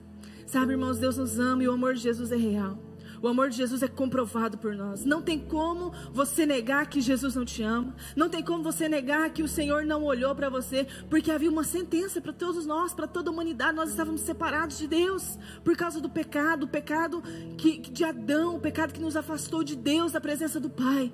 Sabe, 0.47 0.73
irmãos, 0.73 0.99
Deus 0.99 1.19
nos 1.19 1.39
ama 1.39 1.63
e 1.63 1.69
o 1.69 1.73
amor 1.73 1.95
de 1.95 2.01
Jesus 2.01 2.33
é 2.33 2.37
real. 2.37 2.88
O 3.21 3.29
amor 3.29 3.51
de 3.51 3.57
Jesus 3.57 3.83
é 3.83 3.89
comprovado 3.89 4.59
por 4.59 4.75
nós. 4.75 5.05
Não 5.05 5.21
tem 5.21 5.39
como 5.39 5.93
você 6.13 6.47
negar 6.47 6.87
que 6.89 7.01
Jesus 7.01 7.35
não 7.35 7.45
te 7.45 7.63
ama. 7.63 7.95
Não 8.15 8.29
tem 8.29 8.43
como 8.43 8.63
você 8.63 8.89
negar 8.89 9.31
que 9.31 9.43
o 9.43 9.49
Senhor 9.49 9.85
não 9.85 10.05
olhou 10.05 10.35
para 10.35 10.49
você, 10.49 10.87
porque 11.11 11.31
havia 11.31 11.51
uma 11.51 11.65
sentença 11.65 12.21
para 12.21 12.33
todos 12.33 12.65
nós, 12.65 12.95
para 12.95 13.07
toda 13.07 13.31
a 13.31 13.33
humanidade. 13.33 13.77
Nós 13.77 13.91
estávamos 13.91 14.21
separados 14.21 14.79
de 14.79 14.87
Deus 14.87 15.39
por 15.65 15.77
causa 15.77 16.01
do 16.01 16.09
pecado, 16.09 16.65
o 16.65 16.69
pecado 16.69 17.23
que, 17.57 17.79
de 17.79 18.05
Adão, 18.05 18.57
o 18.57 18.61
pecado 18.61 18.93
que 18.93 19.01
nos 19.01 19.17
afastou 19.17 19.65
de 19.65 19.75
Deus, 19.75 20.13
da 20.13 20.21
presença 20.21 20.61
do 20.61 20.71
Pai. 20.71 21.13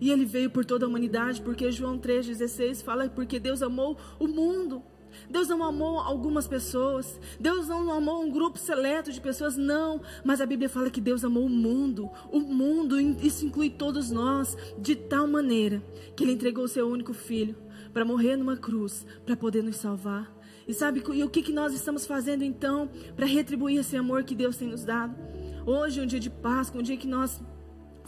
E 0.00 0.10
ele 0.10 0.24
veio 0.24 0.50
por 0.50 0.64
toda 0.64 0.86
a 0.86 0.88
humanidade, 0.88 1.42
porque 1.42 1.70
João 1.72 1.98
3,16 1.98 2.82
fala 2.82 3.08
porque 3.08 3.38
Deus 3.38 3.62
amou 3.62 3.96
o 4.18 4.28
mundo. 4.28 4.82
Deus 5.28 5.48
não 5.48 5.62
amou 5.62 5.98
algumas 5.98 6.46
pessoas, 6.46 7.18
Deus 7.38 7.68
não 7.68 7.90
amou 7.92 8.22
um 8.22 8.30
grupo 8.30 8.58
seleto 8.58 9.12
de 9.12 9.20
pessoas, 9.20 9.56
não. 9.56 10.00
Mas 10.24 10.40
a 10.40 10.46
Bíblia 10.46 10.68
fala 10.68 10.90
que 10.90 11.00
Deus 11.00 11.24
amou 11.24 11.46
o 11.46 11.50
mundo, 11.50 12.10
o 12.30 12.40
mundo, 12.40 13.00
isso 13.00 13.44
inclui 13.44 13.70
todos 13.70 14.10
nós, 14.10 14.56
de 14.78 14.94
tal 14.94 15.26
maneira 15.26 15.82
que 16.16 16.24
Ele 16.24 16.32
entregou 16.32 16.64
o 16.64 16.68
seu 16.68 16.88
único 16.88 17.12
filho 17.12 17.56
para 17.92 18.04
morrer 18.04 18.36
numa 18.36 18.56
cruz, 18.56 19.06
para 19.24 19.36
poder 19.36 19.62
nos 19.62 19.76
salvar. 19.76 20.32
E 20.66 20.74
sabe 20.74 21.02
e 21.14 21.24
o 21.24 21.30
que, 21.30 21.42
que 21.42 21.52
nós 21.52 21.72
estamos 21.72 22.06
fazendo 22.06 22.44
então 22.44 22.90
para 23.16 23.26
retribuir 23.26 23.80
esse 23.80 23.96
amor 23.96 24.22
que 24.24 24.34
Deus 24.34 24.56
tem 24.56 24.68
nos 24.68 24.84
dado? 24.84 25.16
Hoje 25.64 26.00
é 26.00 26.02
um 26.02 26.06
dia 26.06 26.20
de 26.20 26.30
Páscoa, 26.30 26.80
um 26.80 26.82
dia 26.82 26.96
que 26.96 27.06
nós 27.06 27.42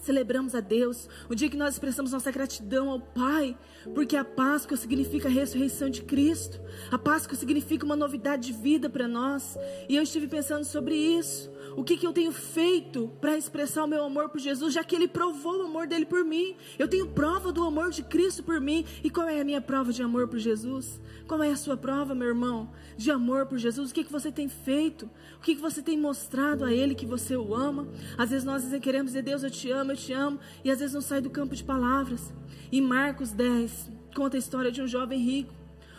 celebramos 0.05 0.55
a 0.55 0.61
Deus, 0.61 1.09
o 1.29 1.35
dia 1.35 1.49
que 1.49 1.57
nós 1.57 1.75
expressamos 1.75 2.13
nossa 2.13 2.31
gratidão 2.31 2.91
ao 2.91 3.01
Pai, 3.01 3.57
porque 3.95 4.17
a 4.17 4.25
Páscoa 4.25 4.77
significa 4.77 5.29
a 5.29 5.31
ressurreição 5.31 5.91
de 5.91 6.03
Cristo, 6.03 6.61
a 6.91 6.99
Páscoa 6.99 7.37
significa 7.37 7.85
uma 7.85 7.97
novidade 7.97 8.49
de 8.49 8.53
vida 8.53 8.89
para 8.89 9.09
nós, 9.09 9.57
e 9.89 9.97
eu 9.97 10.03
estive 10.03 10.27
pensando 10.27 10.65
sobre 10.65 10.95
isso. 10.95 11.51
O 11.77 11.85
que, 11.85 11.97
que 11.97 12.07
eu 12.07 12.13
tenho 12.13 12.33
feito 12.33 13.11
para 13.21 13.37
expressar 13.37 13.85
o 13.85 13.87
meu 13.87 14.05
amor 14.05 14.29
por 14.29 14.41
Jesus, 14.41 14.75
já 14.75 14.83
que 14.83 14.95
Ele 14.95 15.07
provou 15.07 15.59
o 15.59 15.63
amor 15.63 15.87
dele 15.87 16.05
por 16.05 16.25
mim? 16.25 16.57
Eu 16.79 16.89
tenho 16.89 17.07
prova 17.07 17.53
do 17.53 17.63
amor 17.63 17.91
de 17.91 18.03
Cristo 18.03 18.43
por 18.43 18.61
mim. 18.61 18.85
E 19.05 19.11
qual 19.11 19.29
é 19.29 19.41
a 19.41 19.45
minha 19.45 19.61
prova 19.61 19.93
de 19.93 20.03
amor 20.03 20.27
por 20.29 20.39
Jesus? 20.39 21.01
Qual 21.27 21.43
é 21.43 21.51
a 21.51 21.57
sua 21.57 21.77
prova, 21.77 22.15
meu 22.15 22.29
irmão, 22.29 22.71
de 22.97 23.11
amor 23.11 23.47
por 23.47 23.59
Jesus? 23.59 23.91
O 23.91 23.95
que, 23.95 24.05
que 24.05 24.13
você 24.13 24.33
tem 24.33 24.49
feito? 24.49 25.09
O 25.39 25.41
que, 25.41 25.55
que 25.55 25.61
você 25.61 25.81
tem 25.81 25.99
mostrado 25.99 26.65
a 26.65 26.73
Ele 26.73 26.95
que 26.95 27.07
você 27.07 27.37
o 27.37 27.55
ama? 27.55 27.89
Às 28.19 28.31
vezes 28.31 28.45
nós 28.45 28.65
queremos 28.81 29.13
dizer, 29.13 29.23
Deus, 29.23 29.43
eu 29.43 29.51
te 29.51 29.71
amo, 29.71 29.93
eu 29.93 29.97
te 29.97 30.13
amo, 30.13 30.39
e 30.65 30.71
às 30.71 30.81
vezes 30.81 30.95
não 30.95 31.01
sai 31.01 31.21
do 31.21 31.31
campo 31.31 31.55
de 31.55 31.63
palavras. 31.63 32.33
Em 32.73 32.81
Marcos 32.81 33.33
10, 33.33 33.91
conta 34.15 34.37
a 34.37 34.39
história 34.39 34.73
de 34.73 34.83
um 34.83 34.87
jovem 34.87 35.21
rico, 35.21 35.55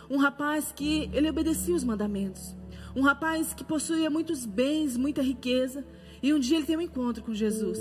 um 0.10 0.18
rapaz 0.18 0.72
que 0.75 1.10
ele 1.13 1.30
obedecia 1.30 1.75
os 1.75 1.84
mandamentos. 1.84 2.61
Um 2.96 3.02
rapaz 3.02 3.54
que 3.54 3.64
possuía 3.64 4.10
muitos 4.10 4.46
bens, 4.46 4.98
muita 4.98 5.22
riqueza. 5.22 5.86
E 6.22 6.34
um 6.34 6.40
dia 6.40 6.58
ele 6.58 6.66
tem 6.66 6.78
um 6.78 6.82
encontro 6.82 7.24
com 7.24 7.34
Jesus. 7.34 7.80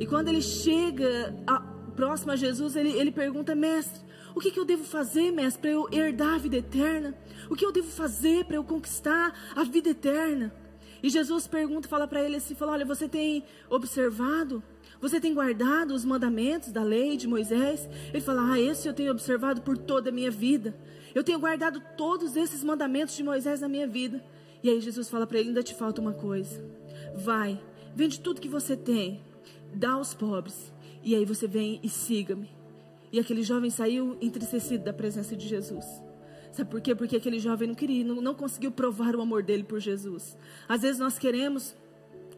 E 0.00 0.06
quando 0.06 0.28
ele 0.28 0.42
chega 0.42 1.34
a, 1.46 1.60
próximo 1.94 2.32
a 2.32 2.36
Jesus, 2.36 2.74
ele, 2.76 2.90
ele 2.90 3.10
pergunta: 3.12 3.54
Mestre, 3.54 4.00
o 4.34 4.40
que, 4.40 4.50
que 4.50 4.58
eu 4.58 4.64
devo 4.64 4.84
fazer, 4.84 5.30
mestre, 5.30 5.62
para 5.62 5.70
eu 5.70 5.88
herdar 5.90 6.34
a 6.34 6.38
vida 6.38 6.56
eterna? 6.56 7.16
O 7.48 7.54
que 7.54 7.64
eu 7.64 7.72
devo 7.72 7.88
fazer 7.88 8.44
para 8.44 8.56
eu 8.56 8.64
conquistar 8.64 9.32
a 9.54 9.64
vida 9.64 9.90
eterna? 9.90 10.52
E 11.02 11.08
Jesus 11.08 11.46
pergunta, 11.46 11.88
fala 11.88 12.06
para 12.06 12.22
ele 12.22 12.36
assim: 12.36 12.54
fala, 12.54 12.72
Olha, 12.72 12.84
você 12.84 13.08
tem 13.08 13.44
observado? 13.70 14.62
Você 15.00 15.20
tem 15.20 15.34
guardado 15.34 15.92
os 15.92 16.04
mandamentos 16.04 16.72
da 16.72 16.82
lei 16.82 17.16
de 17.16 17.28
Moisés? 17.28 17.88
Ele 18.12 18.20
fala: 18.20 18.52
Ah, 18.52 18.60
esse 18.60 18.88
eu 18.88 18.94
tenho 18.94 19.12
observado 19.12 19.62
por 19.62 19.76
toda 19.78 20.10
a 20.10 20.12
minha 20.12 20.30
vida. 20.30 20.76
Eu 21.14 21.24
tenho 21.24 21.38
guardado 21.38 21.82
todos 21.96 22.36
esses 22.36 22.62
mandamentos 22.62 23.16
de 23.16 23.22
Moisés 23.22 23.60
na 23.60 23.68
minha 23.68 23.86
vida. 23.86 24.22
E 24.66 24.68
aí 24.68 24.80
Jesus 24.80 25.08
fala 25.08 25.28
para 25.28 25.38
ele: 25.38 25.50
ainda 25.50 25.62
te 25.62 25.72
falta 25.72 26.00
uma 26.00 26.12
coisa. 26.12 26.60
Vai, 27.14 27.62
vende 27.94 28.18
tudo 28.18 28.40
que 28.40 28.48
você 28.48 28.76
tem, 28.76 29.20
dá 29.72 29.92
aos 29.92 30.12
pobres. 30.12 30.74
E 31.04 31.14
aí 31.14 31.24
você 31.24 31.46
vem 31.46 31.78
e 31.84 31.88
siga-me. 31.88 32.50
E 33.12 33.20
aquele 33.20 33.44
jovem 33.44 33.70
saiu 33.70 34.18
entristecido 34.20 34.82
da 34.82 34.92
presença 34.92 35.36
de 35.36 35.46
Jesus. 35.46 35.86
Sabe 36.50 36.68
por 36.68 36.80
quê? 36.80 36.96
Porque 36.96 37.14
aquele 37.14 37.38
jovem 37.38 37.68
não 37.68 37.76
queria, 37.76 38.04
não, 38.04 38.20
não 38.20 38.34
conseguiu 38.34 38.72
provar 38.72 39.14
o 39.14 39.20
amor 39.20 39.44
dele 39.44 39.62
por 39.62 39.78
Jesus. 39.78 40.36
Às 40.68 40.82
vezes 40.82 40.98
nós 40.98 41.16
queremos 41.16 41.76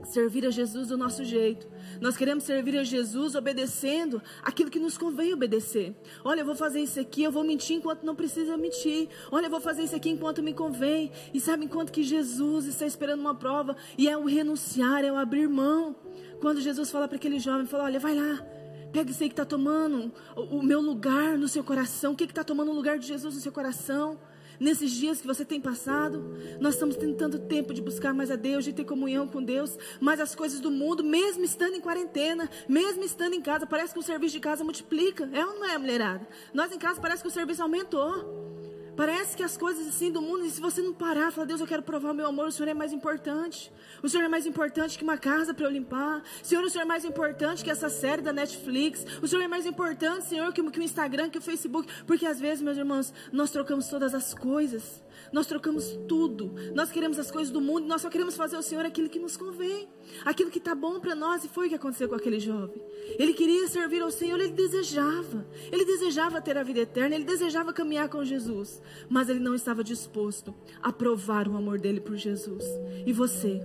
servir 0.05 0.47
a 0.47 0.51
Jesus 0.51 0.89
do 0.89 0.97
nosso 0.97 1.25
jeito. 1.25 1.69
Nós 2.01 2.17
queremos 2.17 2.45
servir 2.45 2.79
a 2.79 2.85
Jesus 2.85 3.35
obedecendo 3.35 4.23
aquilo 4.43 4.71
que 4.71 4.79
nos 4.79 4.97
convém 4.97 5.33
obedecer. 5.33 5.95
Olha, 6.25 6.41
eu 6.41 6.47
vou 6.47 6.55
fazer 6.55 6.81
isso 6.81 7.01
aqui, 7.01 7.23
eu 7.23 7.33
vou 7.33 7.45
mentir 7.45 7.77
enquanto 7.77 8.05
não 8.05 8.15
precisa 8.15 8.57
mentir. 8.57 9.09
Olha, 9.31 9.47
eu 9.47 9.51
vou 9.51 9.61
fazer 9.61 9.83
isso 9.83 9.97
aqui 9.97 10.11
enquanto 10.11 10.43
me 10.43 10.55
convém. 10.55 11.11
E 11.33 11.41
sabe 11.41 11.65
enquanto 11.65 11.93
que 11.93 12.03
Jesus 12.03 12.67
está 12.67 12.87
esperando 12.87 13.21
uma 13.21 13.35
prova 13.35 13.77
e 13.97 14.09
é 14.09 14.17
o 14.17 14.25
renunciar, 14.25 15.05
é 15.05 15.13
o 15.13 15.17
abrir 15.17 15.49
mão. 15.49 15.97
Quando 16.41 16.61
Jesus 16.61 16.91
fala 16.91 17.09
para 17.09 17.17
aquele 17.17 17.39
jovem, 17.39 17.67
fala: 17.67 17.85
"Olha, 17.85 17.99
vai 17.99 18.15
lá, 18.15 18.45
Pega 18.93 19.11
isso 19.11 19.23
aí 19.23 19.29
que 19.29 19.35
está 19.35 19.45
tomando 19.45 20.11
o, 20.35 20.63
meu 20.63 20.81
lugar 20.81 21.37
no 21.37 21.47
seu 21.47 21.63
coração. 21.63 22.13
O 22.13 22.17
que 22.17 22.25
está 22.25 22.43
tomando 22.43 22.71
o 22.71 22.75
lugar 22.75 22.99
de 22.99 23.07
Jesus 23.07 23.35
no 23.35 23.41
seu 23.41 23.53
coração? 23.53 24.19
Nesses 24.59 24.91
dias 24.91 25.21
que 25.21 25.27
você 25.27 25.45
tem 25.45 25.61
passado. 25.61 26.37
Nós 26.61 26.75
estamos 26.75 26.97
tendo 26.97 27.17
tanto 27.17 27.39
tempo 27.39 27.73
de 27.73 27.83
buscar 27.83 28.13
mais 28.13 28.31
a 28.31 28.37
Deus, 28.37 28.65
de 28.65 28.73
ter 28.73 28.85
comunhão 28.85 29.27
com 29.27 29.43
Deus, 29.43 29.79
mas 30.01 30.21
as 30.21 30.35
coisas 30.35 30.61
do 30.61 30.71
mundo, 30.71 31.03
mesmo 31.05 31.45
estando 31.45 31.75
em 31.75 31.81
quarentena, 31.81 32.49
mesmo 32.69 33.05
estando 33.05 33.35
em 33.35 33.41
casa, 33.41 33.67
parece 33.67 33.93
que 33.93 34.01
o 34.01 34.03
serviço 34.03 34.35
de 34.35 34.41
casa 34.41 34.65
multiplica. 34.65 35.29
É 35.33 35.45
ou 35.45 35.55
não 35.55 35.65
é, 35.65 35.79
mulherada? 35.79 36.27
Nós 36.53 36.73
em 36.73 36.79
casa 36.79 37.01
parece 37.01 37.23
que 37.23 37.29
o 37.29 37.33
serviço 37.33 37.63
aumentou. 37.63 38.68
Parece 38.99 39.37
que 39.37 39.45
as 39.45 39.57
coisas 39.57 39.87
assim 39.87 40.11
do 40.11 40.21
mundo, 40.21 40.45
e 40.45 40.51
se 40.51 40.61
você 40.61 40.83
não 40.83 40.93
parar, 40.93 41.31
falar, 41.31 41.47
Deus, 41.47 41.61
eu 41.61 41.69
quero 41.69 41.85
provar 41.85 42.11
o 42.11 42.15
meu 42.15 42.27
amor, 42.27 42.49
o 42.49 42.51
Senhor 42.51 42.69
é 42.69 42.75
mais 42.75 42.93
importante. 42.93 43.71
O 44.03 44.09
Senhor 44.09 44.25
é 44.25 44.29
mais 44.29 44.45
importante 44.45 44.99
que 44.99 45.05
uma 45.05 45.17
casa 45.17 45.55
para 45.55 45.67
eu 45.67 45.71
limpar. 45.71 46.21
Senhor, 46.43 46.65
o 46.65 46.69
Senhor 46.69 46.83
é 46.83 46.85
mais 46.85 47.05
importante 47.05 47.63
que 47.63 47.71
essa 47.71 47.89
série 47.89 48.23
da 48.23 48.33
Netflix. 48.33 49.07
O 49.23 49.29
Senhor 49.29 49.43
é 49.43 49.47
mais 49.47 49.67
importante, 49.67 50.27
Senhor, 50.27 50.53
que, 50.53 50.69
que 50.69 50.81
o 50.81 50.83
Instagram, 50.83 51.31
que 51.31 51.39
o 51.39 51.41
Facebook. 51.41 51.89
Porque 52.09 52.27
às 52.27 52.41
vezes, 52.41 52.61
meus 52.61 52.77
irmãos, 52.77 53.15
nós 53.33 53.53
trocamos 53.53 53.87
todas 53.87 54.17
as 54.17 54.35
coisas. 54.35 55.01
Nós 55.33 55.47
trocamos 55.47 55.99
tudo. 56.09 56.55
Nós 56.75 56.91
queremos 56.91 57.19
as 57.19 57.31
coisas 57.31 57.53
do 57.53 57.61
mundo. 57.61 57.87
Nós 57.87 58.03
só 58.03 58.11
queremos 58.11 58.37
fazer 58.37 58.57
ao 58.57 58.63
Senhor 58.63 58.85
aquilo 58.85 59.09
que 59.09 59.19
nos 59.19 59.37
convém. 59.37 59.89
Aquilo 60.25 60.51
que 60.51 60.59
está 60.59 60.75
bom 60.75 61.01
para 61.01 61.15
nós. 61.15 61.45
E 61.45 61.49
foi 61.49 61.67
o 61.67 61.69
que 61.69 61.75
aconteceu 61.75 62.09
com 62.09 62.15
aquele 62.15 62.41
jovem. 62.41 62.83
Ele 63.19 63.33
queria 63.33 63.67
servir 63.69 64.03
ao 64.03 64.11
Senhor. 64.11 64.39
Ele 64.41 64.53
desejava. 64.53 65.47
Ele 65.71 65.85
desejava 65.85 66.41
ter 66.41 66.57
a 66.57 66.63
vida 66.63 66.81
eterna. 66.81 67.15
Ele 67.15 67.25
desejava 67.25 67.73
caminhar 67.73 68.09
com 68.09 68.25
Jesus. 68.25 68.81
Mas 69.09 69.29
ele 69.29 69.41
não 69.41 69.55
estava 69.55 69.85
disposto 69.85 70.55
a 70.83 70.93
provar 70.93 71.49
o 71.49 71.57
amor 71.57 71.81
dele 71.81 72.01
por 72.01 72.17
Jesus. 72.17 72.65
E 73.07 73.13
você? 73.13 73.61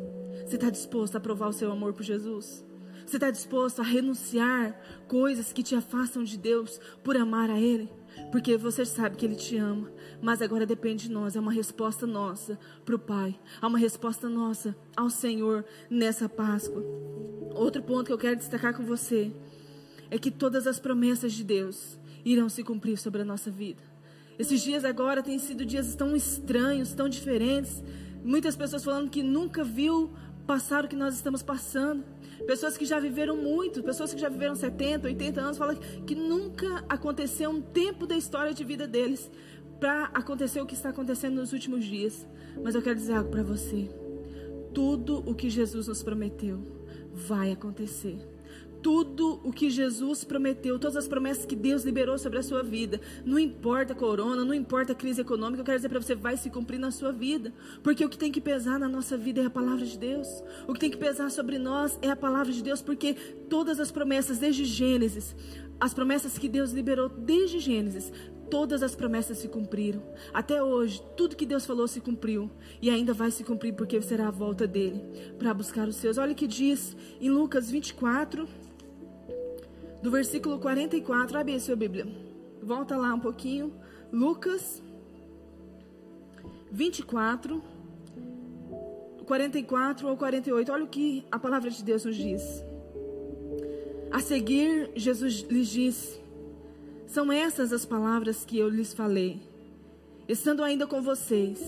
Você 0.46 0.56
está 0.56 0.70
disposto 0.70 1.16
a 1.16 1.20
provar 1.20 1.48
o 1.48 1.54
seu 1.54 1.72
amor 1.72 1.94
por 1.94 2.04
Jesus? 2.04 2.66
Você 3.06 3.18
está 3.18 3.30
disposto 3.30 3.80
a 3.80 3.84
renunciar 3.84 4.80
coisas 5.08 5.52
que 5.52 5.64
te 5.64 5.76
afastam 5.76 6.24
de 6.24 6.38
Deus 6.38 6.80
por 7.04 7.18
amar 7.18 7.50
a 7.50 7.60
Ele? 7.60 7.90
Porque 8.32 8.58
você 8.58 8.86
sabe 8.86 9.16
que 9.16 9.26
Ele 9.26 9.36
te 9.36 9.58
ama, 9.58 9.92
mas 10.22 10.42
agora 10.42 10.66
depende 10.66 11.08
de 11.08 11.12
nós, 11.12 11.36
é 11.36 11.40
uma 11.40 11.52
resposta 11.52 12.08
nossa 12.08 12.58
para 12.86 12.96
o 12.96 13.00
Pai, 13.00 13.40
há 13.62 13.68
uma 13.68 13.78
resposta 13.78 14.28
nossa 14.28 14.76
ao 14.96 15.10
Senhor 15.10 15.66
nessa 15.90 16.28
Páscoa. 16.28 16.84
Outro 17.56 17.84
ponto 17.84 18.08
que 18.08 18.14
eu 18.14 18.18
quero 18.18 18.36
destacar 18.36 18.76
com 18.76 18.84
você 18.84 19.32
é 20.10 20.18
que 20.18 20.32
todas 20.32 20.68
as 20.68 20.80
promessas 20.80 21.34
de 21.34 21.44
Deus 21.44 22.00
irão 22.26 22.50
se 22.50 22.64
cumprir 22.64 22.98
sobre 22.98 23.22
a 23.22 23.26
nossa 23.26 23.52
vida. 23.52 23.82
Esses 24.38 24.62
dias 24.62 24.84
agora 24.84 25.22
têm 25.22 25.38
sido 25.38 25.66
dias 25.66 25.96
tão 25.96 26.16
estranhos, 26.16 26.94
tão 26.94 27.08
diferentes. 27.08 27.84
Muitas 28.24 28.56
pessoas 28.56 28.84
falando 28.84 29.10
que 29.10 29.22
nunca 29.22 29.64
viu 29.64 30.12
passar 30.48 30.86
o 30.86 30.88
que 30.88 30.96
nós 30.96 31.14
estamos 31.14 31.44
passando. 31.44 32.04
Pessoas 32.46 32.78
que 32.78 32.86
já 32.86 33.00
viveram 33.00 33.38
muito, 33.38 33.84
pessoas 33.84 34.14
que 34.14 34.20
já 34.20 34.30
viveram 34.30 34.56
70, 34.56 35.08
80 35.08 35.42
anos, 35.42 35.58
falam 35.58 35.76
que 36.06 36.16
nunca 36.16 36.84
aconteceu 36.90 37.50
um 37.50 37.62
tempo 37.62 38.06
da 38.06 38.18
história 38.18 38.54
de 38.54 38.64
vida 38.64 38.88
deles 38.88 39.32
para 39.80 40.06
acontecer 40.14 40.62
o 40.62 40.66
que 40.66 40.74
está 40.74 40.90
acontecendo 40.90 41.36
nos 41.36 41.54
últimos 41.54 41.86
dias. 41.86 42.28
Mas 42.62 42.76
eu 42.76 42.82
quero 42.82 42.96
dizer 42.96 43.14
algo 43.14 43.30
para 43.30 43.44
você. 43.44 43.90
Tudo 44.74 45.20
o 45.30 45.36
que 45.36 45.50
Jesus 45.50 45.88
nos 45.88 46.02
prometeu 46.02 46.62
vai 47.14 47.52
acontecer 47.52 48.33
tudo 48.84 49.40
o 49.44 49.52
que 49.52 49.70
Jesus 49.70 50.26
prometeu, 50.26 50.78
todas 50.78 50.98
as 50.98 51.08
promessas 51.08 51.46
que 51.46 51.56
Deus 51.56 51.84
liberou 51.84 52.18
sobre 52.20 52.38
a 52.38 52.44
sua 52.44 52.62
vida. 52.62 53.00
Não 53.26 53.40
importa 53.40 53.94
a 53.94 53.96
corona, 53.96 54.44
não 54.44 54.54
importa 54.54 54.92
a 54.92 54.96
crise 54.96 55.22
econômica, 55.22 55.62
eu 55.62 55.66
quero 55.66 55.78
dizer 55.78 55.90
para 55.90 56.02
você, 56.02 56.14
vai 56.14 56.36
se 56.36 56.50
cumprir 56.50 56.78
na 56.78 56.92
sua 56.92 57.14
vida. 57.14 57.54
Porque 57.82 58.04
o 58.04 58.10
que 58.10 58.18
tem 58.18 58.32
que 58.32 58.42
pesar 58.42 58.78
na 58.78 58.90
nossa 58.90 59.18
vida 59.18 59.42
é 59.42 59.46
a 59.46 59.50
palavra 59.50 59.86
de 59.86 59.98
Deus. 59.98 60.28
O 60.68 60.74
que 60.74 60.82
tem 60.82 60.92
que 60.92 60.98
pesar 60.98 61.32
sobre 61.32 61.58
nós 61.58 61.98
é 62.02 62.10
a 62.10 62.16
palavra 62.16 62.52
de 62.52 62.62
Deus, 62.62 62.82
porque 62.82 63.14
todas 63.50 63.80
as 63.80 63.90
promessas, 63.90 64.38
desde 64.38 64.66
Gênesis, 64.66 65.34
as 65.80 65.94
promessas 65.94 66.38
que 66.38 66.50
Deus 66.50 66.72
liberou 66.72 67.08
desde 67.08 67.60
Gênesis, 67.60 68.12
todas 68.52 68.84
as 68.84 68.94
promessas 68.94 69.38
se 69.38 69.48
cumpriram. 69.48 70.04
Até 70.34 70.62
hoje, 70.62 71.02
tudo 71.16 71.38
que 71.38 71.46
Deus 71.46 71.66
falou 71.66 71.88
se 71.88 72.02
cumpriu. 72.02 72.52
E 72.82 72.90
ainda 72.90 73.14
vai 73.14 73.32
se 73.32 73.46
cumprir, 73.46 73.74
porque 73.74 74.02
será 74.02 74.28
a 74.28 74.32
volta 74.32 74.68
dele 74.68 75.02
para 75.40 75.54
buscar 75.54 75.88
os 75.88 75.96
seus. 75.96 76.18
Olha 76.18 76.34
o 76.34 76.36
que 76.36 76.48
diz 76.48 76.98
em 77.22 77.30
Lucas 77.30 77.72
24 77.72 78.46
do 80.04 80.12
versículo 80.12 80.60
44. 80.60 81.38
Abre 81.38 81.56
a 81.56 81.60
sua 81.60 81.78
Bíblia. 81.78 82.06
Volta 82.62 82.98
lá 82.98 83.14
um 83.14 83.20
pouquinho. 83.20 83.74
Lucas 84.12 84.84
24, 86.70 87.64
44 89.26 90.08
ou 90.10 90.18
48. 90.18 90.72
Olha 90.72 90.84
o 90.84 90.88
que 90.88 91.26
a 91.32 91.40
palavra 91.40 91.70
de 91.70 91.82
Deus 91.82 92.04
nos 92.04 92.18
diz. 92.18 92.44
A 94.12 94.20
seguir, 94.20 94.92
Jesus 94.94 95.46
lhes 95.50 95.70
disse: 95.70 96.20
São 97.08 97.32
essas 97.32 97.72
as 97.72 97.86
palavras 97.86 98.44
que 98.44 98.60
eu 98.60 98.68
lhes 98.68 98.94
falei, 98.94 99.42
estando 100.28 100.64
ainda 100.64 100.86
com 100.86 101.02
vocês. 101.02 101.60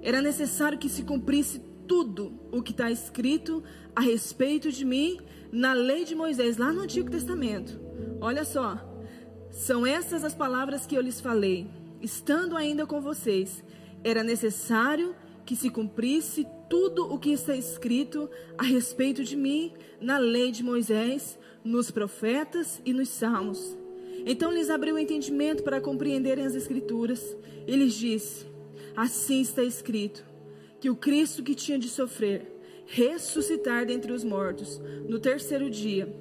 Era 0.00 0.22
necessário 0.22 0.78
que 0.78 0.88
se 0.88 1.04
cumprisse 1.04 1.60
tudo 1.92 2.32
o 2.50 2.62
que 2.62 2.70
está 2.70 2.90
escrito 2.90 3.62
a 3.94 4.00
respeito 4.00 4.72
de 4.72 4.82
mim 4.82 5.20
na 5.52 5.74
lei 5.74 6.06
de 6.06 6.14
Moisés, 6.14 6.56
lá 6.56 6.72
no 6.72 6.80
Antigo 6.80 7.10
Testamento. 7.10 7.78
Olha 8.18 8.46
só, 8.46 8.78
são 9.50 9.84
essas 9.84 10.24
as 10.24 10.34
palavras 10.34 10.86
que 10.86 10.94
eu 10.94 11.02
lhes 11.02 11.20
falei, 11.20 11.66
estando 12.00 12.56
ainda 12.56 12.86
com 12.86 12.98
vocês. 13.02 13.62
Era 14.02 14.24
necessário 14.24 15.14
que 15.44 15.54
se 15.54 15.68
cumprisse 15.68 16.46
tudo 16.70 17.12
o 17.12 17.18
que 17.18 17.30
está 17.30 17.54
escrito 17.54 18.26
a 18.56 18.62
respeito 18.62 19.22
de 19.22 19.36
mim 19.36 19.74
na 20.00 20.16
lei 20.16 20.50
de 20.50 20.64
Moisés, 20.64 21.38
nos 21.62 21.90
profetas 21.90 22.80
e 22.86 22.94
nos 22.94 23.10
salmos. 23.10 23.76
Então 24.24 24.50
lhes 24.50 24.70
abriu 24.70 24.94
o 24.94 24.98
entendimento 24.98 25.62
para 25.62 25.78
compreenderem 25.78 26.46
as 26.46 26.54
Escrituras. 26.54 27.36
E 27.66 27.76
lhes 27.76 27.92
disse: 27.92 28.46
Assim 28.96 29.42
está 29.42 29.62
escrito, 29.62 30.31
que 30.82 30.90
o 30.90 30.96
Cristo 30.96 31.44
que 31.44 31.54
tinha 31.54 31.78
de 31.78 31.88
sofrer, 31.88 32.60
ressuscitar 32.86 33.86
dentre 33.86 34.10
os 34.10 34.24
mortos, 34.24 34.80
no 35.08 35.20
terceiro 35.20 35.70
dia, 35.70 36.12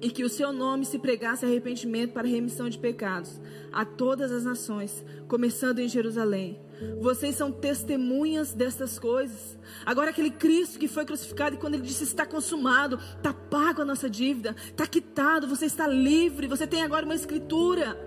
e 0.00 0.10
que 0.10 0.22
o 0.22 0.28
seu 0.28 0.52
nome 0.52 0.86
se 0.86 0.96
pregasse 0.96 1.44
arrependimento 1.44 2.12
para 2.12 2.28
remissão 2.28 2.68
de 2.68 2.78
pecados 2.78 3.40
a 3.72 3.84
todas 3.84 4.30
as 4.30 4.44
nações, 4.44 5.04
começando 5.26 5.80
em 5.80 5.88
Jerusalém. 5.88 6.60
Vocês 7.00 7.34
são 7.34 7.50
testemunhas 7.50 8.52
destas 8.52 8.96
coisas. 8.96 9.58
Agora, 9.84 10.10
aquele 10.10 10.30
Cristo 10.30 10.78
que 10.78 10.86
foi 10.86 11.04
crucificado, 11.04 11.56
e 11.56 11.58
quando 11.58 11.74
ele 11.74 11.82
disse 11.82 12.04
está 12.04 12.24
consumado, 12.24 13.00
está 13.16 13.32
pago 13.32 13.82
a 13.82 13.84
nossa 13.84 14.08
dívida, 14.08 14.54
está 14.68 14.86
quitado, 14.86 15.48
você 15.48 15.66
está 15.66 15.84
livre, 15.88 16.46
você 16.46 16.64
tem 16.64 16.84
agora 16.84 17.04
uma 17.04 17.16
escritura. 17.16 18.05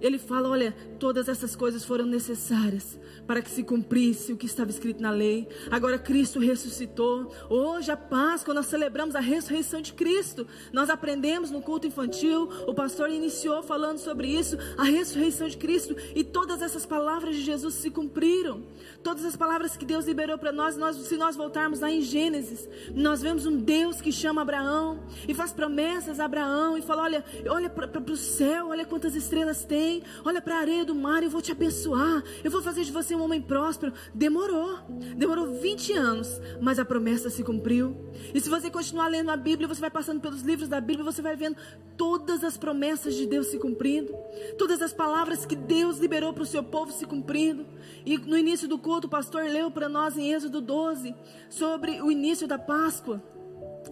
Ele 0.00 0.18
fala: 0.18 0.48
olha, 0.48 0.74
todas 0.98 1.28
essas 1.28 1.54
coisas 1.56 1.84
foram 1.84 2.06
necessárias 2.06 2.98
para 3.26 3.42
que 3.42 3.50
se 3.50 3.62
cumprisse 3.62 4.32
o 4.32 4.36
que 4.36 4.46
estava 4.46 4.70
escrito 4.70 5.02
na 5.02 5.10
lei. 5.10 5.48
Agora 5.70 5.98
Cristo 5.98 6.38
ressuscitou. 6.38 7.32
Hoje, 7.50 7.90
a 7.90 7.96
Páscoa, 7.96 8.54
nós 8.54 8.66
celebramos 8.66 9.16
a 9.16 9.20
ressurreição 9.20 9.80
de 9.80 9.92
Cristo. 9.92 10.46
Nós 10.72 10.88
aprendemos 10.88 11.50
no 11.50 11.60
culto 11.60 11.86
infantil, 11.86 12.48
o 12.66 12.74
pastor 12.74 13.10
iniciou 13.10 13.62
falando 13.62 13.98
sobre 13.98 14.28
isso, 14.28 14.56
a 14.78 14.84
ressurreição 14.84 15.48
de 15.48 15.56
Cristo. 15.56 15.96
E 16.14 16.22
todas 16.22 16.62
essas 16.62 16.86
palavras 16.86 17.34
de 17.34 17.42
Jesus 17.42 17.74
se 17.74 17.90
cumpriram. 17.90 18.62
Todas 19.02 19.24
as 19.24 19.36
palavras 19.36 19.76
que 19.76 19.84
Deus 19.84 20.06
liberou 20.06 20.38
para 20.38 20.52
nós, 20.52 20.76
nós, 20.76 20.96
se 20.96 21.16
nós 21.16 21.36
voltarmos 21.36 21.80
lá 21.80 21.90
em 21.90 22.00
Gênesis, 22.00 22.68
nós 22.94 23.22
vemos 23.22 23.46
um 23.46 23.56
Deus 23.56 24.00
que 24.00 24.12
chama 24.12 24.42
Abraão 24.42 25.00
e 25.26 25.34
faz 25.34 25.52
promessas 25.52 26.20
a 26.20 26.24
Abraão 26.24 26.76
e 26.76 26.82
fala: 26.82 27.02
olha, 27.02 27.24
olha 27.48 27.70
para 27.70 28.12
o 28.12 28.16
céu, 28.16 28.68
olha 28.68 28.84
quantas 28.84 29.14
estrelas 29.14 29.64
tem, 29.64 29.85
olha 30.24 30.40
para 30.40 30.56
a 30.56 30.60
areia 30.60 30.84
do 30.84 30.94
mar, 30.94 31.22
eu 31.22 31.30
vou 31.30 31.42
te 31.42 31.52
abençoar, 31.52 32.22
eu 32.42 32.50
vou 32.50 32.62
fazer 32.62 32.84
de 32.84 32.92
você 32.92 33.14
um 33.14 33.22
homem 33.22 33.40
próspero. 33.40 33.92
Demorou, 34.14 34.78
demorou 35.16 35.54
20 35.60 35.92
anos, 35.92 36.40
mas 36.60 36.78
a 36.78 36.84
promessa 36.84 37.30
se 37.30 37.42
cumpriu. 37.42 37.96
E 38.34 38.40
se 38.40 38.48
você 38.48 38.70
continuar 38.70 39.08
lendo 39.08 39.30
a 39.30 39.36
Bíblia, 39.36 39.68
você 39.68 39.80
vai 39.80 39.90
passando 39.90 40.20
pelos 40.20 40.42
livros 40.42 40.68
da 40.68 40.80
Bíblia, 40.80 41.04
você 41.04 41.22
vai 41.22 41.36
vendo 41.36 41.56
todas 41.96 42.44
as 42.44 42.56
promessas 42.56 43.14
de 43.14 43.26
Deus 43.26 43.46
se 43.48 43.58
cumprindo, 43.58 44.14
todas 44.58 44.82
as 44.82 44.92
palavras 44.92 45.44
que 45.46 45.56
Deus 45.56 45.98
liberou 45.98 46.32
para 46.32 46.42
o 46.42 46.46
seu 46.46 46.62
povo 46.62 46.92
se 46.92 47.06
cumprindo. 47.06 47.66
E 48.04 48.18
no 48.18 48.36
início 48.36 48.68
do 48.68 48.78
culto, 48.78 49.06
o 49.06 49.10
pastor 49.10 49.44
leu 49.44 49.70
para 49.70 49.88
nós 49.88 50.16
em 50.16 50.32
Êxodo 50.32 50.60
12 50.60 51.14
sobre 51.48 52.00
o 52.02 52.10
início 52.10 52.46
da 52.46 52.58
Páscoa 52.58 53.22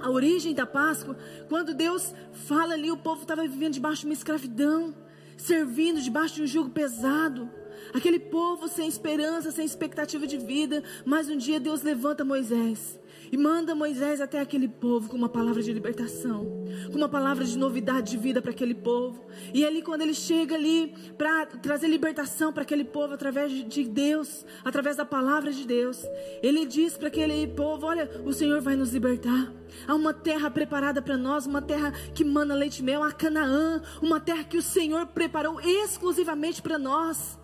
a 0.00 0.10
origem 0.10 0.54
da 0.54 0.66
Páscoa, 0.66 1.16
quando 1.48 1.74
Deus 1.74 2.14
fala 2.32 2.74
ali, 2.74 2.90
o 2.90 2.96
povo 2.96 3.22
estava 3.22 3.42
vivendo 3.42 3.74
debaixo 3.74 4.00
de 4.00 4.06
uma 4.06 4.12
escravidão, 4.12 4.94
servindo 5.36 6.00
debaixo 6.00 6.34
de 6.36 6.42
um 6.42 6.46
jugo 6.46 6.70
pesado. 6.70 7.50
Aquele 7.92 8.18
povo 8.18 8.68
sem 8.68 8.88
esperança, 8.88 9.50
sem 9.50 9.64
expectativa 9.64 10.26
de 10.26 10.38
vida, 10.38 10.82
mas 11.04 11.28
um 11.28 11.36
dia 11.36 11.60
Deus 11.60 11.82
levanta 11.82 12.24
Moisés 12.24 12.98
e 13.34 13.36
manda 13.36 13.74
Moisés 13.74 14.20
até 14.20 14.40
aquele 14.40 14.68
povo 14.68 15.08
com 15.08 15.16
uma 15.16 15.28
palavra 15.28 15.60
de 15.60 15.72
libertação, 15.72 16.46
com 16.92 16.96
uma 16.96 17.08
palavra 17.08 17.44
de 17.44 17.58
novidade 17.58 18.12
de 18.12 18.16
vida 18.16 18.40
para 18.40 18.52
aquele 18.52 18.76
povo. 18.76 19.26
E 19.52 19.64
ali, 19.64 19.82
quando 19.82 20.02
ele 20.02 20.14
chega 20.14 20.54
ali 20.54 20.94
para 21.18 21.44
trazer 21.44 21.88
libertação 21.88 22.52
para 22.52 22.62
aquele 22.62 22.84
povo 22.84 23.12
através 23.12 23.50
de 23.50 23.88
Deus, 23.88 24.46
através 24.64 24.98
da 24.98 25.04
palavra 25.04 25.50
de 25.50 25.66
Deus, 25.66 26.00
ele 26.44 26.64
diz 26.64 26.96
para 26.96 27.08
aquele 27.08 27.48
povo: 27.48 27.86
Olha, 27.86 28.08
o 28.24 28.32
Senhor 28.32 28.60
vai 28.60 28.76
nos 28.76 28.92
libertar. 28.92 29.52
Há 29.84 29.96
uma 29.96 30.14
terra 30.14 30.48
preparada 30.48 31.02
para 31.02 31.16
nós, 31.16 31.44
uma 31.44 31.60
terra 31.60 31.90
que 32.14 32.22
mana 32.22 32.54
leite 32.54 32.78
e 32.78 32.82
mel, 32.84 33.02
a 33.02 33.10
Canaã, 33.10 33.82
uma 34.00 34.20
terra 34.20 34.44
que 34.44 34.58
o 34.58 34.62
Senhor 34.62 35.08
preparou 35.08 35.60
exclusivamente 35.60 36.62
para 36.62 36.78
nós. 36.78 37.36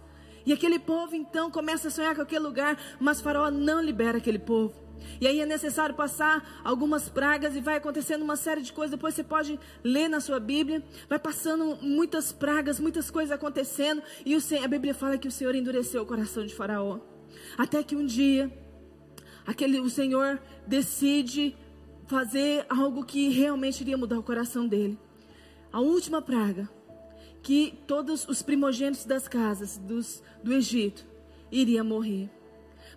E 0.46 0.52
aquele 0.52 0.78
povo 0.78 1.16
então 1.16 1.50
começa 1.50 1.88
a 1.88 1.90
sonhar 1.90 2.14
com 2.14 2.22
aquele 2.22 2.44
lugar, 2.44 2.78
mas 3.00 3.20
Faraó 3.20 3.50
não 3.50 3.82
libera 3.82 4.18
aquele 4.18 4.38
povo. 4.38 4.89
E 5.20 5.26
aí 5.26 5.40
é 5.40 5.46
necessário 5.46 5.94
passar 5.94 6.60
algumas 6.64 7.08
pragas 7.08 7.54
e 7.56 7.60
vai 7.60 7.76
acontecendo 7.76 8.22
uma 8.22 8.36
série 8.36 8.62
de 8.62 8.72
coisas. 8.72 8.90
Depois 8.90 9.14
você 9.14 9.24
pode 9.24 9.58
ler 9.82 10.08
na 10.08 10.20
sua 10.20 10.40
Bíblia. 10.40 10.82
Vai 11.08 11.18
passando 11.18 11.78
muitas 11.82 12.32
pragas, 12.32 12.80
muitas 12.80 13.10
coisas 13.10 13.32
acontecendo. 13.32 14.02
E 14.24 14.34
o 14.36 14.40
Senhor, 14.40 14.64
a 14.64 14.68
Bíblia 14.68 14.94
fala 14.94 15.18
que 15.18 15.28
o 15.28 15.32
Senhor 15.32 15.54
endureceu 15.54 16.02
o 16.02 16.06
coração 16.06 16.44
de 16.44 16.54
Faraó. 16.54 17.00
Até 17.56 17.82
que 17.82 17.96
um 17.96 18.04
dia, 18.04 18.50
aquele, 19.46 19.80
o 19.80 19.90
Senhor 19.90 20.40
decide 20.66 21.56
fazer 22.06 22.66
algo 22.68 23.04
que 23.04 23.28
realmente 23.28 23.80
iria 23.82 23.96
mudar 23.96 24.18
o 24.18 24.22
coração 24.22 24.66
dele. 24.66 24.98
A 25.72 25.80
última 25.80 26.20
praga 26.20 26.68
que 27.42 27.78
todos 27.86 28.28
os 28.28 28.42
primogênitos 28.42 29.04
das 29.04 29.28
casas 29.28 29.78
dos, 29.78 30.22
do 30.42 30.52
Egito 30.52 31.06
iriam 31.50 31.84
morrer. 31.84 32.30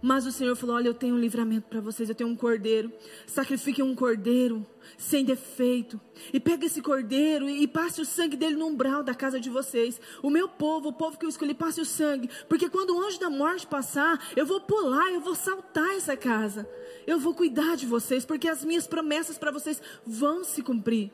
Mas 0.04 0.26
o 0.26 0.34
Senhor 0.34 0.54
falou: 0.58 0.76
Olha, 0.76 0.90
eu 0.90 0.94
tenho 0.94 1.16
um 1.16 1.20
livramento 1.20 1.70
para 1.70 1.80
vocês, 1.80 2.10
eu 2.10 2.16
tenho 2.16 2.30
um 2.30 2.36
cordeiro. 2.36 2.92
Sacrifiquem 3.26 3.86
um 3.86 3.96
cordeiro 3.96 4.68
sem 4.98 5.24
defeito. 5.24 5.98
E 6.34 6.42
pegue 6.42 6.66
esse 6.66 6.82
cordeiro 6.82 7.50
e, 7.50 7.66
passe 7.66 8.02
o 8.02 8.06
sangue 8.06 8.36
dele 8.36 8.58
no 8.58 8.68
umbral 8.68 9.02
da 9.02 9.16
casa 9.16 9.40
de 9.40 9.50
vocês. 9.50 10.02
O 10.22 10.30
meu 10.30 10.50
povo, 10.50 10.90
o 10.90 10.94
povo 10.94 11.18
que 11.18 11.26
eu 11.26 11.30
escolhi, 11.30 11.54
passe 11.54 11.80
o 11.80 11.86
sangue. 11.86 12.30
Porque 12.50 12.70
quando 12.70 12.94
o 12.94 13.02
anjo 13.02 13.18
da 13.18 13.30
morte 13.30 13.66
passar, 13.66 14.22
eu 14.36 14.46
vou 14.46 14.60
pular, 14.60 15.10
eu 15.14 15.22
vou 15.22 15.36
saltar 15.36 15.96
essa 15.96 16.18
casa. 16.18 16.70
Eu 17.08 17.18
vou 17.18 17.34
cuidar 17.34 17.78
de 17.78 17.86
vocês, 17.86 18.26
porque 18.26 18.50
as 18.50 18.66
minhas 18.66 18.86
promessas 18.86 19.38
para 19.38 19.52
vocês 19.52 19.82
vão 20.06 20.44
se 20.44 20.62
cumprir. 20.62 21.12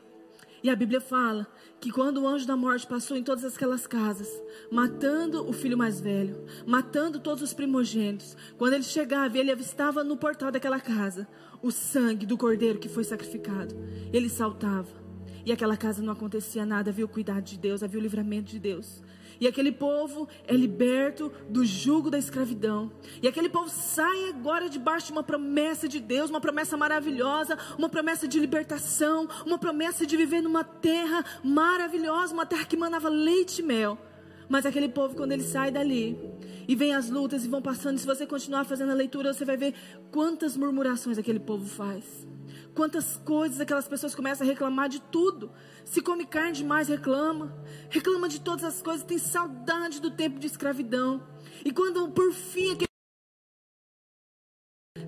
E 0.62 0.68
a 0.68 0.76
Bíblia 0.76 1.00
fala 1.00 1.46
que 1.80 1.90
quando 1.90 2.18
o 2.20 2.28
anjo 2.28 2.46
da 2.46 2.56
morte 2.56 2.86
passou 2.86 3.16
em 3.16 3.22
todas 3.22 3.44
aquelas 3.44 3.86
casas, 3.86 4.28
matando 4.70 5.48
o 5.48 5.52
filho 5.52 5.78
mais 5.78 6.00
velho, 6.00 6.44
matando 6.66 7.18
todos 7.18 7.42
os 7.42 7.54
primogênitos, 7.54 8.36
quando 8.58 8.74
ele 8.74 8.82
chegava 8.82 9.36
e 9.36 9.40
ele 9.40 9.50
avistava 9.50 10.04
no 10.04 10.16
portal 10.16 10.50
daquela 10.50 10.78
casa 10.78 11.26
o 11.62 11.70
sangue 11.70 12.26
do 12.26 12.36
cordeiro 12.36 12.78
que 12.78 12.88
foi 12.88 13.04
sacrificado, 13.04 13.74
ele 14.12 14.28
saltava. 14.28 15.00
E 15.44 15.52
aquela 15.52 15.76
casa 15.76 16.02
não 16.02 16.12
acontecia 16.12 16.66
nada, 16.66 16.90
havia 16.90 17.04
o 17.04 17.08
cuidado 17.08 17.42
de 17.42 17.58
Deus, 17.58 17.82
havia 17.82 17.98
o 17.98 18.02
livramento 18.02 18.50
de 18.50 18.58
Deus. 18.58 19.02
E 19.40 19.48
aquele 19.48 19.72
povo 19.72 20.28
é 20.46 20.54
liberto 20.54 21.32
do 21.48 21.64
jugo 21.64 22.10
da 22.10 22.18
escravidão. 22.18 22.92
E 23.22 23.26
aquele 23.26 23.48
povo 23.48 23.70
sai 23.70 24.28
agora 24.28 24.68
debaixo 24.68 25.06
de 25.06 25.12
uma 25.12 25.22
promessa 25.22 25.88
de 25.88 25.98
Deus, 25.98 26.28
uma 26.28 26.42
promessa 26.42 26.76
maravilhosa, 26.76 27.56
uma 27.78 27.88
promessa 27.88 28.28
de 28.28 28.38
libertação, 28.38 29.26
uma 29.46 29.56
promessa 29.56 30.06
de 30.06 30.16
viver 30.16 30.42
numa 30.42 30.62
terra 30.62 31.24
maravilhosa, 31.42 32.34
uma 32.34 32.44
terra 32.44 32.66
que 32.66 32.76
manava 32.76 33.08
leite 33.08 33.60
e 33.60 33.64
mel. 33.64 33.98
Mas 34.46 34.66
aquele 34.66 34.88
povo, 34.88 35.14
quando 35.14 35.32
ele 35.32 35.44
sai 35.44 35.70
dali 35.70 36.18
e 36.68 36.74
vem 36.74 36.94
as 36.94 37.08
lutas 37.08 37.44
e 37.44 37.48
vão 37.48 37.62
passando, 37.62 37.98
se 37.98 38.06
você 38.06 38.26
continuar 38.26 38.64
fazendo 38.64 38.90
a 38.90 38.94
leitura, 38.94 39.32
você 39.32 39.44
vai 39.44 39.56
ver 39.56 39.74
quantas 40.10 40.56
murmurações 40.56 41.16
aquele 41.16 41.40
povo 41.40 41.64
faz. 41.66 42.04
Quantas 42.80 43.18
coisas 43.26 43.60
aquelas 43.60 43.86
pessoas 43.86 44.14
começam 44.14 44.46
a 44.46 44.48
reclamar 44.48 44.88
de 44.88 45.02
tudo. 45.02 45.52
Se 45.84 46.00
come 46.00 46.24
carne 46.24 46.52
demais, 46.52 46.88
reclama. 46.88 47.54
Reclama 47.90 48.26
de 48.26 48.40
todas 48.40 48.64
as 48.64 48.80
coisas, 48.80 49.04
tem 49.04 49.18
saudade 49.18 50.00
do 50.00 50.10
tempo 50.10 50.38
de 50.38 50.46
escravidão. 50.46 51.22
E 51.62 51.72
quando 51.72 52.10
por 52.10 52.32
fim 52.32 52.72
aquele 52.72 52.88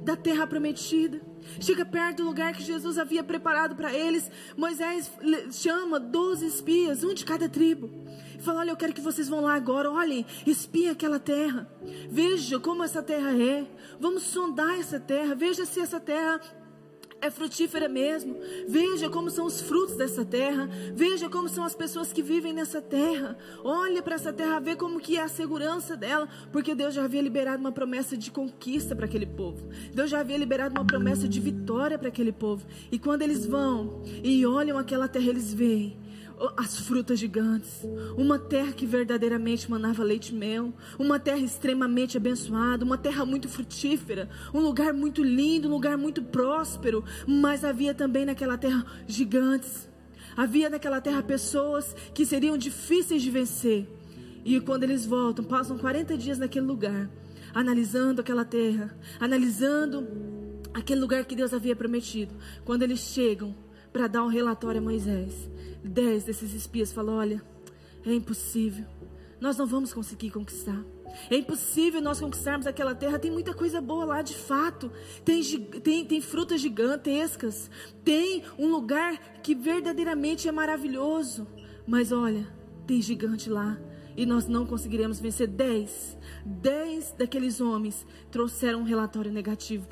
da 0.03 0.15
terra 0.17 0.47
prometida. 0.47 1.23
Chega 1.63 1.87
perto 1.87 2.19
do 2.19 2.25
lugar 2.25 2.53
que 2.53 2.63
Jesus 2.63 2.99
havia 2.99 3.25
preparado 3.25 3.75
para 3.75 3.91
eles. 3.95 4.31
Moisés 4.55 5.11
chama 5.51 5.99
doze 5.99 6.45
espias, 6.45 7.03
um 7.03 7.15
de 7.15 7.25
cada 7.25 7.49
tribo. 7.49 7.89
E 8.39 8.43
fala: 8.43 8.61
Olha, 8.61 8.73
eu 8.73 8.77
quero 8.77 8.93
que 8.93 9.01
vocês 9.01 9.31
vão 9.31 9.41
lá 9.41 9.55
agora. 9.55 9.91
Olhem, 9.91 10.27
espiem 10.47 10.91
aquela 10.91 11.19
terra. 11.19 11.67
Veja 12.11 12.61
como 12.61 12.85
essa 12.85 13.03
terra 13.03 13.35
é. 13.35 13.67
Vamos 13.99 14.25
sondar 14.25 14.79
essa 14.79 15.01
terra. 15.01 15.35
Veja 15.35 15.65
se 15.65 15.81
essa 15.81 15.99
terra 15.99 16.39
é 17.23 17.31
frutífera 17.31 17.89
mesmo. 17.89 18.37
Veja 18.69 19.09
como 19.09 19.31
são 19.31 19.47
os 19.47 19.61
frutos 19.61 19.97
dessa 19.97 20.25
terra. 20.25 20.69
Veja 20.93 21.31
como 21.31 21.49
são 21.49 21.65
as 21.65 21.75
pessoas 21.75 22.13
que 22.13 22.21
vivem 22.21 22.53
nessa 22.53 22.83
terra. 22.83 23.39
Olha 23.63 24.03
para 24.03 24.17
essa 24.17 24.33
terra, 24.33 24.59
vê 24.59 24.75
como 24.75 24.99
que 24.99 25.17
é 25.17 25.23
a 25.23 25.29
segurança 25.29 25.97
dela, 25.97 26.29
porque 26.51 26.75
Deus 26.75 26.93
já 26.93 27.05
havia 27.05 27.23
liberado 27.23 27.61
uma 27.61 27.71
promessa 27.71 28.17
de 28.17 28.31
conquista 28.31 28.97
para 28.97 29.07
aquele 29.07 29.27
povo. 29.27 29.69
Deus 29.95 30.11
já 30.11 30.19
havia 30.19 30.37
liberado 30.37 30.75
uma 30.75 30.85
promessa 30.85 31.29
de 31.29 31.39
vitória 31.39 31.97
para 31.97 32.09
aquele 32.09 32.33
povo. 32.33 32.67
E 32.91 32.99
quando 32.99 33.23
eles 33.23 33.47
vão 33.47 34.03
e 34.23 34.45
olham 34.45 34.77
aquela 34.77 35.07
terra, 35.07 35.29
eles 35.29 35.55
veem 35.55 36.02
as 36.57 36.79
frutas 36.79 37.19
gigantes, 37.19 37.87
uma 38.17 38.39
terra 38.39 38.73
que 38.73 38.87
verdadeiramente 38.87 39.71
manava 39.71 40.03
leite 40.03 40.35
e 40.35 40.35
mel, 40.35 40.73
uma 40.99 41.19
terra 41.19 41.39
extremamente 41.39 42.17
abençoada, 42.17 42.85
uma 42.85 42.99
terra 42.99 43.25
muito 43.25 43.49
frutífera, 43.49 44.29
um 44.53 44.61
lugar 44.61 44.93
muito 44.93 45.23
lindo, 45.23 45.69
um 45.69 45.73
lugar 45.73 45.97
muito 45.97 46.23
próspero, 46.23 47.05
mas 47.27 47.65
havia 47.65 47.95
também 47.95 48.25
naquela 48.25 48.59
terra 48.59 48.85
gigantes. 49.07 49.89
Havia 50.37 50.71
naquela 50.71 51.01
terra 51.01 51.23
pessoas 51.23 51.95
que 52.15 52.25
seriam 52.25 52.57
difíceis 52.57 53.23
de 53.23 53.31
vencer. 53.31 53.87
E 54.45 54.59
quando 54.61 54.83
eles 54.83 55.05
voltam, 55.07 55.45
passam 55.45 55.79
40 55.79 56.17
dias 56.17 56.39
naquele 56.39 56.67
lugar, 56.67 57.09
analisando 57.55 58.21
aquela 58.21 58.45
terra, 58.45 58.97
analisando 59.21 60.09
aquele 60.75 61.01
lugar 61.01 61.25
que 61.25 61.37
Deus 61.37 61.53
havia 61.53 61.77
prometido. 61.77 62.35
Quando 62.65 62.83
eles 62.83 63.01
chegam 63.01 63.55
para 63.93 64.07
dar 64.07 64.25
um 64.25 64.29
relatório 64.29 64.81
a 64.81 64.83
Moisés, 64.83 65.51
dez 65.83 66.25
desses 66.25 66.53
espias 66.55 66.93
falam: 66.93 67.17
Olha, 67.17 67.43
é 68.05 68.13
impossível, 68.13 68.85
nós 69.41 69.57
não 69.57 69.67
vamos 69.67 69.93
conseguir 69.93 70.31
conquistar. 70.31 70.83
É 71.31 71.37
impossível 71.37 72.01
nós 72.01 72.21
conquistarmos 72.21 72.67
aquela 72.67 72.95
terra. 72.95 73.19
Tem 73.19 73.31
muita 73.31 73.55
coisa 73.55 73.81
boa 73.81 74.05
lá, 74.05 74.23
de 74.23 74.35
fato. 74.35 74.91
Tem, 75.25 75.43
tem, 75.83 76.05
tem 76.05 76.21
frutas 76.21 76.61
gigantescas. 76.61 77.71
Tem 78.05 78.43
um 78.59 78.71
lugar 78.71 79.19
que 79.43 79.55
verdadeiramente 79.55 80.49
é 80.49 80.53
maravilhoso. 80.53 81.47
Mas 81.87 82.13
olha, 82.13 82.47
tem 82.87 83.01
gigante 83.01 83.51
lá. 83.51 83.79
E 84.17 84.27
nós 84.27 84.47
não 84.47 84.67
conseguiremos 84.67 85.21
vencer. 85.21 85.49
Dez, 85.49 86.17
dez 86.45 87.15
daqueles 87.17 87.61
homens 87.61 88.07
trouxeram 88.31 88.81
um 88.81 88.85
relatório 88.85 89.33
negativo 89.33 89.87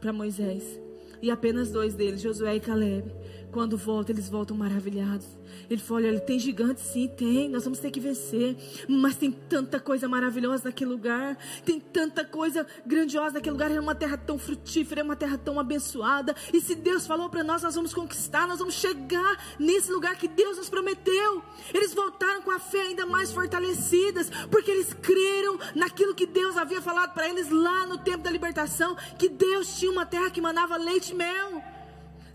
para 0.00 0.12
Moisés. 0.12 0.80
E 1.20 1.30
apenas 1.30 1.72
dois 1.72 1.94
deles, 1.94 2.20
Josué 2.20 2.56
e 2.56 2.60
Caleb, 2.60 3.12
quando 3.52 3.76
voltam, 3.76 4.14
eles 4.14 4.28
voltam 4.28 4.56
maravilhados. 4.56 5.26
Ele 5.68 5.80
falou: 5.80 6.02
Olha, 6.02 6.20
tem 6.20 6.38
gigante, 6.38 6.80
sim, 6.80 7.08
tem. 7.08 7.48
Nós 7.48 7.64
vamos 7.64 7.78
ter 7.78 7.90
que 7.90 8.00
vencer. 8.00 8.56
Mas 8.88 9.16
tem 9.16 9.30
tanta 9.30 9.80
coisa 9.80 10.08
maravilhosa 10.08 10.64
naquele 10.64 10.90
lugar. 10.90 11.36
Tem 11.64 11.80
tanta 11.80 12.24
coisa 12.24 12.66
grandiosa 12.86 13.34
naquele 13.34 13.52
lugar. 13.52 13.70
É 13.70 13.80
uma 13.80 13.94
terra 13.94 14.16
tão 14.16 14.38
frutífera, 14.38 15.00
é 15.00 15.04
uma 15.04 15.16
terra 15.16 15.38
tão 15.38 15.58
abençoada. 15.58 16.34
E 16.52 16.60
se 16.60 16.74
Deus 16.74 17.06
falou 17.06 17.28
para 17.28 17.42
nós, 17.42 17.62
nós 17.62 17.74
vamos 17.74 17.94
conquistar, 17.94 18.46
nós 18.46 18.58
vamos 18.58 18.74
chegar 18.74 19.56
nesse 19.58 19.90
lugar 19.90 20.16
que 20.16 20.28
Deus 20.28 20.56
nos 20.56 20.68
prometeu. 20.68 21.42
Eles 21.72 21.94
voltaram 21.94 22.42
com 22.42 22.50
a 22.50 22.58
fé 22.58 22.82
ainda 22.82 23.06
mais 23.06 23.32
fortalecidas, 23.32 24.30
porque 24.50 24.70
eles 24.70 24.92
creram 24.92 25.58
naquilo 25.74 26.14
que 26.14 26.26
Deus 26.26 26.56
havia 26.56 26.80
falado 26.80 27.14
para 27.14 27.28
eles 27.28 27.50
lá 27.50 27.86
no 27.86 27.98
tempo 27.98 28.22
da 28.22 28.30
libertação: 28.30 28.96
que 29.18 29.28
Deus 29.28 29.78
tinha 29.78 29.90
uma 29.90 30.06
terra 30.06 30.30
que 30.30 30.40
manava 30.40 30.76
leite 30.76 31.12
e 31.12 31.14
mel. 31.14 31.77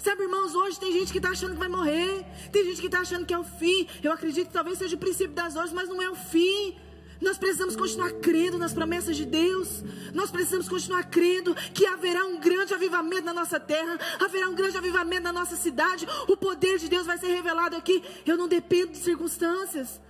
Sabe, 0.04 0.24
irmãos, 0.24 0.54
hoje 0.54 0.78
tem 0.78 0.92
gente 0.92 1.14
que 1.14 1.18
está 1.18 1.30
achando 1.30 1.54
que 1.54 1.60
vai 1.60 1.70
morrer. 1.70 2.26
Tem 2.52 2.66
gente 2.66 2.82
que 2.82 2.88
está 2.88 3.00
achando 3.00 3.26
que 3.26 3.34
é 3.34 3.40
o 3.40 3.44
fim. 3.46 3.88
Eu 4.04 4.12
acredito 4.12 4.48
que 4.48 4.54
talvez 4.54 4.78
seja 4.78 4.98
o 4.98 5.00
princípio 5.00 5.34
das 5.34 5.54
dores, 5.54 5.72
mas 5.72 5.88
não 5.88 6.02
é 6.02 6.10
o 6.10 6.16
fim. 6.16 6.76
Nós 7.22 7.38
precisamos 7.38 7.78
continuar 7.78 8.12
crendo 8.20 8.58
nas 8.60 8.74
promessas 8.74 9.16
de 9.16 9.24
Deus. 9.24 9.82
Nós 10.14 10.30
precisamos 10.30 10.68
continuar 10.68 11.04
crendo 11.06 11.56
que 11.74 11.86
haverá 11.86 12.26
um 12.26 12.38
grande 12.38 12.74
avivamento 12.74 13.24
na 13.24 13.34
nossa 13.34 13.62
terra, 13.62 13.98
haverá 14.20 14.50
um 14.50 14.56
grande 14.56 14.78
avivamento 14.78 15.24
na 15.24 15.32
nossa 15.32 15.56
cidade. 15.56 16.06
O 16.28 16.36
poder 16.36 16.80
de 16.80 16.90
Deus 16.90 17.06
vai 17.06 17.18
ser 17.18 17.28
revelado 17.28 17.78
aqui. 17.78 18.04
Eu 18.26 18.36
não 18.36 18.50
dependo 18.50 18.92
de 18.92 18.98
circunstâncias. 18.98 20.02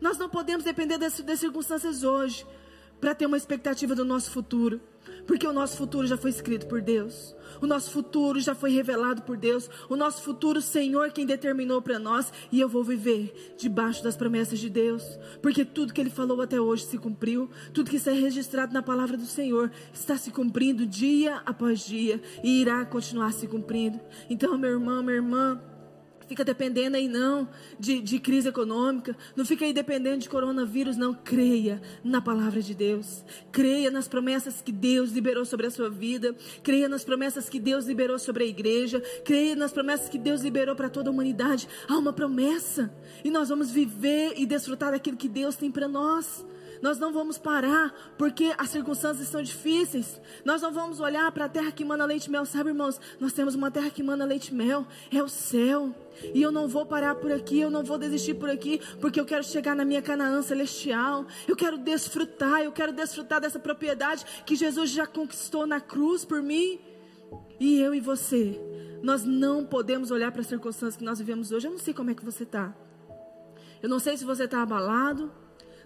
Nós 0.00 0.16
não 0.16 0.30
podemos 0.30 0.64
depender 0.64 0.96
das, 0.96 1.20
das 1.20 1.38
circunstâncias 1.38 2.02
hoje 2.02 2.46
para 2.98 3.14
ter 3.14 3.26
uma 3.26 3.36
expectativa 3.36 3.94
do 3.94 4.06
nosso 4.06 4.30
futuro, 4.30 4.80
porque 5.26 5.46
o 5.46 5.52
nosso 5.52 5.76
futuro 5.76 6.06
já 6.06 6.16
foi 6.16 6.30
escrito 6.30 6.66
por 6.66 6.80
Deus. 6.80 7.34
O 7.60 7.66
nosso 7.66 7.90
futuro 7.90 8.40
já 8.40 8.54
foi 8.54 8.70
revelado 8.70 9.22
por 9.22 9.36
Deus. 9.36 9.70
O 9.88 9.96
nosso 9.96 10.22
futuro, 10.22 10.60
Senhor, 10.60 11.10
quem 11.12 11.24
determinou 11.24 11.80
para 11.80 11.98
nós. 11.98 12.32
E 12.50 12.60
eu 12.60 12.68
vou 12.68 12.84
viver 12.84 13.54
debaixo 13.56 14.02
das 14.02 14.16
promessas 14.16 14.58
de 14.58 14.68
Deus. 14.68 15.02
Porque 15.40 15.64
tudo 15.64 15.92
que 15.92 16.00
Ele 16.00 16.10
falou 16.10 16.40
até 16.42 16.60
hoje 16.60 16.84
se 16.84 16.98
cumpriu. 16.98 17.48
Tudo 17.72 17.90
que 17.90 17.96
está 17.96 18.10
registrado 18.10 18.74
na 18.74 18.82
palavra 18.82 19.16
do 19.16 19.26
Senhor 19.26 19.70
está 19.92 20.16
se 20.16 20.30
cumprindo 20.30 20.86
dia 20.86 21.36
após 21.46 21.86
dia. 21.86 22.20
E 22.42 22.60
irá 22.60 22.84
continuar 22.84 23.32
se 23.32 23.46
cumprindo. 23.46 24.00
Então, 24.28 24.58
meu 24.58 24.72
irmão, 24.72 25.02
minha 25.02 25.16
irmã. 25.16 25.60
Fica 26.28 26.44
dependendo 26.44 26.96
aí 26.96 27.08
não 27.08 27.48
de, 27.78 28.00
de 28.00 28.18
crise 28.18 28.48
econômica, 28.48 29.16
não 29.36 29.44
fica 29.44 29.64
aí 29.64 29.72
dependendo 29.72 30.18
de 30.18 30.28
coronavírus, 30.28 30.96
não. 30.96 31.14
Creia 31.14 31.80
na 32.02 32.20
palavra 32.20 32.62
de 32.62 32.74
Deus, 32.74 33.24
creia 33.52 33.90
nas 33.90 34.08
promessas 34.08 34.60
que 34.60 34.72
Deus 34.72 35.10
liberou 35.10 35.44
sobre 35.44 35.66
a 35.66 35.70
sua 35.70 35.90
vida, 35.90 36.34
creia 36.62 36.88
nas 36.88 37.04
promessas 37.04 37.48
que 37.48 37.60
Deus 37.60 37.86
liberou 37.86 38.18
sobre 38.18 38.44
a 38.44 38.46
igreja, 38.46 39.02
creia 39.24 39.54
nas 39.54 39.72
promessas 39.72 40.08
que 40.08 40.18
Deus 40.18 40.40
liberou 40.42 40.74
para 40.74 40.88
toda 40.88 41.10
a 41.10 41.12
humanidade. 41.12 41.68
Há 41.88 41.96
uma 41.96 42.12
promessa 42.12 42.92
e 43.22 43.30
nós 43.30 43.48
vamos 43.48 43.70
viver 43.70 44.34
e 44.36 44.46
desfrutar 44.46 44.92
daquilo 44.92 45.16
que 45.16 45.28
Deus 45.28 45.56
tem 45.56 45.70
para 45.70 45.88
nós. 45.88 46.44
Nós 46.82 46.98
não 46.98 47.12
vamos 47.12 47.38
parar 47.38 48.14
porque 48.18 48.54
as 48.58 48.70
circunstâncias 48.70 49.28
são 49.28 49.42
difíceis. 49.42 50.20
Nós 50.44 50.62
não 50.62 50.72
vamos 50.72 51.00
olhar 51.00 51.30
para 51.32 51.46
a 51.46 51.48
terra 51.48 51.72
que 51.72 51.84
manda 51.84 52.04
leite 52.04 52.26
e 52.26 52.30
mel. 52.30 52.44
Sabe, 52.44 52.70
irmãos, 52.70 53.00
nós 53.20 53.32
temos 53.32 53.54
uma 53.54 53.70
terra 53.70 53.90
que 53.90 54.02
manda 54.02 54.24
leite 54.24 54.48
e 54.48 54.54
mel. 54.54 54.86
É 55.12 55.22
o 55.22 55.28
céu. 55.28 55.94
E 56.34 56.40
eu 56.40 56.52
não 56.52 56.68
vou 56.68 56.86
parar 56.86 57.16
por 57.16 57.32
aqui, 57.32 57.60
eu 57.60 57.70
não 57.70 57.82
vou 57.82 57.98
desistir 57.98 58.34
por 58.34 58.48
aqui, 58.48 58.80
porque 59.00 59.18
eu 59.18 59.24
quero 59.24 59.42
chegar 59.42 59.74
na 59.74 59.84
minha 59.84 60.00
Canaã 60.00 60.42
celestial. 60.42 61.26
Eu 61.48 61.56
quero 61.56 61.76
desfrutar, 61.76 62.62
eu 62.62 62.72
quero 62.72 62.92
desfrutar 62.92 63.40
dessa 63.40 63.58
propriedade 63.58 64.24
que 64.46 64.54
Jesus 64.54 64.90
já 64.90 65.06
conquistou 65.06 65.66
na 65.66 65.80
cruz 65.80 66.24
por 66.24 66.42
mim. 66.42 66.78
E 67.58 67.80
eu 67.80 67.94
e 67.94 68.00
você, 68.00 68.60
nós 69.02 69.24
não 69.24 69.64
podemos 69.64 70.10
olhar 70.10 70.30
para 70.32 70.40
as 70.40 70.46
circunstâncias 70.46 70.96
que 70.96 71.04
nós 71.04 71.18
vivemos 71.18 71.52
hoje. 71.52 71.66
Eu 71.66 71.72
não 71.72 71.78
sei 71.78 71.94
como 71.94 72.10
é 72.10 72.14
que 72.14 72.24
você 72.24 72.42
está. 72.42 72.74
Eu 73.82 73.88
não 73.88 73.98
sei 73.98 74.16
se 74.16 74.24
você 74.24 74.44
está 74.44 74.62
abalado. 74.62 75.30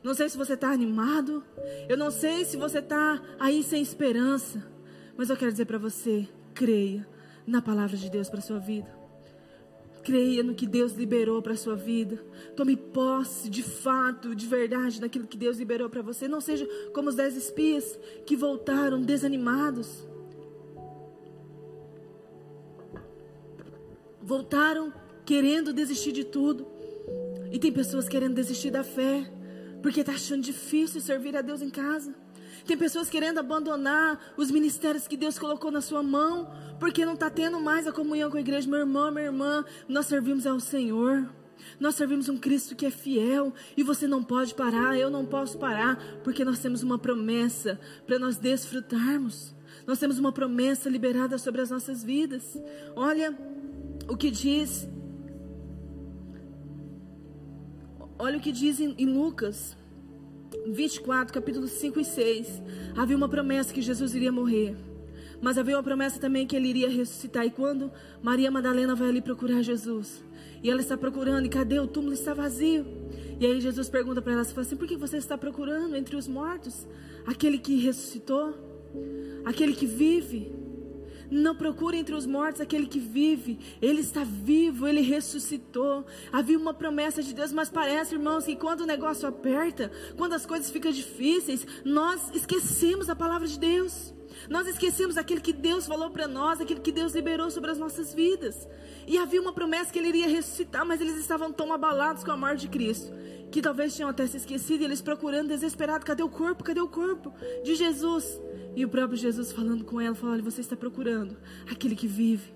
Não 0.03 0.15
sei 0.15 0.29
se 0.29 0.37
você 0.37 0.55
está 0.55 0.71
animado. 0.71 1.43
Eu 1.89 1.97
não 1.97 2.11
sei 2.11 2.45
se 2.45 2.57
você 2.57 2.79
está 2.79 3.21
aí 3.39 3.63
sem 3.63 3.83
esperança. 3.83 4.65
Mas 5.17 5.31
eu 5.31 5.37
quero 5.37 5.51
dizer 5.51 5.65
para 5.65 5.79
você: 5.79 6.29
creia 6.55 7.07
na 7.47 7.61
palavra 7.61 7.97
de 7.97 8.09
Deus 8.11 8.29
para 8.29 8.41
sua 8.41 8.59
vida. 8.59 8.97
Creia 10.05 10.43
no 10.43 10.55
que 10.55 10.67
Deus 10.67 10.93
liberou 10.93 11.43
para 11.43 11.57
sua 11.57 11.75
vida. 11.75 12.23
Tome 12.57 12.77
posse 12.77 13.51
de 13.51 13.63
fato, 13.63 14.35
de 14.35 14.47
verdade, 14.47 15.01
naquilo 15.01 15.27
que 15.27 15.37
Deus 15.37 15.59
liberou 15.59 15.91
para 15.91 16.01
você. 16.01 16.29
Não 16.29 16.41
seja 16.41 16.67
como 16.95 17.09
os 17.09 17.15
dez 17.15 17.37
espias 17.37 17.99
que 18.25 18.37
voltaram 18.37 19.03
desanimados. 19.03 20.07
Voltaram 24.23 24.93
querendo 25.27 25.73
desistir 25.73 26.13
de 26.13 26.25
tudo. 26.25 26.67
E 27.51 27.59
tem 27.59 27.73
pessoas 27.73 28.09
querendo 28.09 28.35
desistir 28.35 28.71
da 28.71 28.85
fé 28.85 29.31
porque 29.83 30.01
está 30.01 30.13
achando 30.13 30.43
difícil 30.43 31.01
servir 31.01 31.37
a 31.37 31.43
Deus 31.43 31.63
em 31.63 31.71
casa. 31.71 32.15
Tem 32.67 32.77
pessoas 32.77 33.09
querendo 33.09 33.39
abandonar 33.39 34.35
os 34.37 34.51
ministérios 34.51 35.09
que 35.09 35.17
Deus 35.17 35.39
colocou 35.39 35.71
na 35.71 35.81
sua 35.81 36.03
mão, 36.03 36.51
porque 36.79 37.07
não 37.07 37.15
está 37.15 37.31
tendo 37.31 37.59
mais 37.61 37.87
a 37.87 37.93
comunhão 37.93 38.31
com 38.31 38.37
a 38.37 38.41
igreja. 38.41 38.69
Meu 38.69 38.81
irmão, 38.81 39.11
minha 39.11 39.27
irmã, 39.27 39.65
nós 39.89 40.07
servimos 40.07 40.47
ao 40.47 40.61
Senhor. 40.61 41.29
Nós 41.81 41.95
servimos 41.95 42.29
um 42.29 42.37
Cristo 42.37 42.77
que 42.77 42.87
é 42.87 42.91
fiel 42.91 43.53
e 43.77 43.83
você 43.83 44.07
não 44.07 44.23
pode 44.23 44.55
parar, 44.55 44.97
eu 44.97 45.11
não 45.11 45.27
posso 45.27 45.59
parar, 45.59 46.21
porque 46.23 46.45
nós 46.45 46.61
temos 46.61 46.83
uma 46.83 46.99
promessa 46.99 47.81
para 48.07 48.19
nós 48.19 48.37
desfrutarmos. 48.37 49.55
Nós 49.87 49.99
temos 49.99 50.19
uma 50.19 50.33
promessa 50.33 50.89
liberada 50.89 51.39
sobre 51.39 51.61
as 51.61 51.71
nossas 51.71 52.05
vidas. 52.05 52.57
Olha 52.95 53.37
o 54.09 54.17
que 54.17 54.31
diz 54.31 54.89
Olha 58.21 58.37
o 58.37 58.41
que 58.41 58.51
diz 58.51 58.81
em, 58.81 58.97
em 58.99 59.07
Lucas 59.07 59.77
24, 60.67 61.33
capítulo 61.33 61.69
5 61.69 62.01
e 62.01 62.05
6. 62.05 62.63
Havia 62.97 63.17
uma 63.17 63.29
promessa 63.29 63.73
que 63.73 63.81
Jesus 63.81 64.13
iria 64.13 64.33
morrer. 64.33 64.77
Mas 65.41 65.57
havia 65.57 65.77
uma 65.77 65.85
promessa 65.85 66.19
também 66.19 66.45
que 66.45 66.57
ele 66.57 66.67
iria 66.67 66.89
ressuscitar. 66.89 67.47
E 67.47 67.51
quando 67.51 67.93
Maria 68.21 68.51
Madalena 68.51 68.93
vai 68.97 69.09
ali 69.09 69.23
procurar 69.23 69.63
Jesus, 69.63 70.25
e 70.61 70.69
ela 70.69 70.81
está 70.81 70.97
procurando, 70.97 71.47
e 71.47 71.49
cadê? 71.49 71.79
O 71.79 71.87
túmulo 71.87 72.13
está 72.13 72.35
vazio. 72.35 72.85
E 73.39 73.47
aí 73.47 73.61
Jesus 73.61 73.89
pergunta 73.89 74.21
para 74.21 74.33
ela, 74.33 74.45
fala 74.45 74.63
assim, 74.63 74.77
por 74.77 74.89
que 74.89 74.97
você 74.97 75.17
está 75.17 75.39
procurando 75.39 75.95
entre 75.95 76.17
os 76.17 76.27
mortos? 76.27 76.89
Aquele 77.25 77.57
que 77.57 77.77
ressuscitou? 77.77 78.53
Aquele 79.45 79.75
que 79.75 79.87
vive? 79.87 80.53
Não 81.31 81.55
procure 81.55 81.99
entre 81.99 82.15
os 82.15 82.27
mortos 82.27 82.61
aquele 82.61 82.87
que 82.87 82.99
vive. 82.99 83.59
Ele 83.83 84.01
está 84.01 84.25
vivo, 84.25 84.87
ele 84.87 85.01
ressuscitou. 85.01 86.07
Havia 86.33 86.59
uma 86.59 86.73
promessa 86.73 87.23
de 87.23 87.35
Deus, 87.35 87.53
mas 87.53 87.69
parece, 87.69 88.15
irmãos, 88.15 88.45
que 88.45 88.57
quando 88.57 88.83
o 88.83 88.87
negócio 88.87 89.29
aperta, 89.29 89.91
quando 90.17 90.35
as 90.35 90.47
coisas 90.47 90.71
ficam 90.71 90.91
difíceis, 90.91 91.67
nós 91.85 92.31
esquecemos 92.35 93.11
a 93.11 93.17
palavra 93.17 93.47
de 93.47 93.59
Deus. 93.59 94.15
Nós 94.49 94.67
esquecemos 94.67 95.17
aquilo 95.17 95.41
que 95.41 95.53
Deus 95.53 95.87
falou 95.87 96.11
para 96.11 96.29
nós, 96.29 96.61
aquilo 96.61 96.81
que 96.81 96.93
Deus 96.93 97.15
liberou 97.15 97.51
sobre 97.51 97.71
as 97.71 97.79
nossas 97.79 98.15
vidas. 98.15 98.69
E 99.07 99.19
havia 99.19 99.41
uma 99.41 99.53
promessa 99.53 99.93
que 99.93 99.99
ele 99.99 100.09
iria 100.09 100.29
ressuscitar, 100.29 100.87
mas 100.87 101.01
eles 101.01 101.17
estavam 101.17 101.53
tão 101.53 101.73
abalados 101.73 102.23
com 102.23 102.31
a 102.31 102.37
morte 102.37 102.63
de 102.63 102.69
Cristo, 102.69 103.13
que 103.51 103.61
talvez 103.61 103.95
tinham 103.95 104.09
até 104.09 104.27
se 104.27 104.37
esquecido, 104.37 104.83
e 104.83 104.85
eles 104.85 105.03
procurando 105.03 105.49
desesperado, 105.49 106.05
cadê 106.05 106.23
o 106.23 106.29
corpo? 106.29 106.63
Cadê 106.63 106.81
o 106.81 106.89
corpo 106.89 107.33
de 107.65 107.75
Jesus? 107.75 108.41
E 108.79 108.85
o 108.85 108.89
próprio 108.89 109.19
Jesus 109.19 109.51
falando 109.51 109.85
com 109.85 110.01
ela, 110.01 110.15
falou: 110.15 110.35
Olha, 110.35 110.43
você 110.43 110.61
está 110.61 110.77
procurando 110.77 111.37
aquele 111.69 111.97
que 111.97 112.07
vive. 112.07 112.55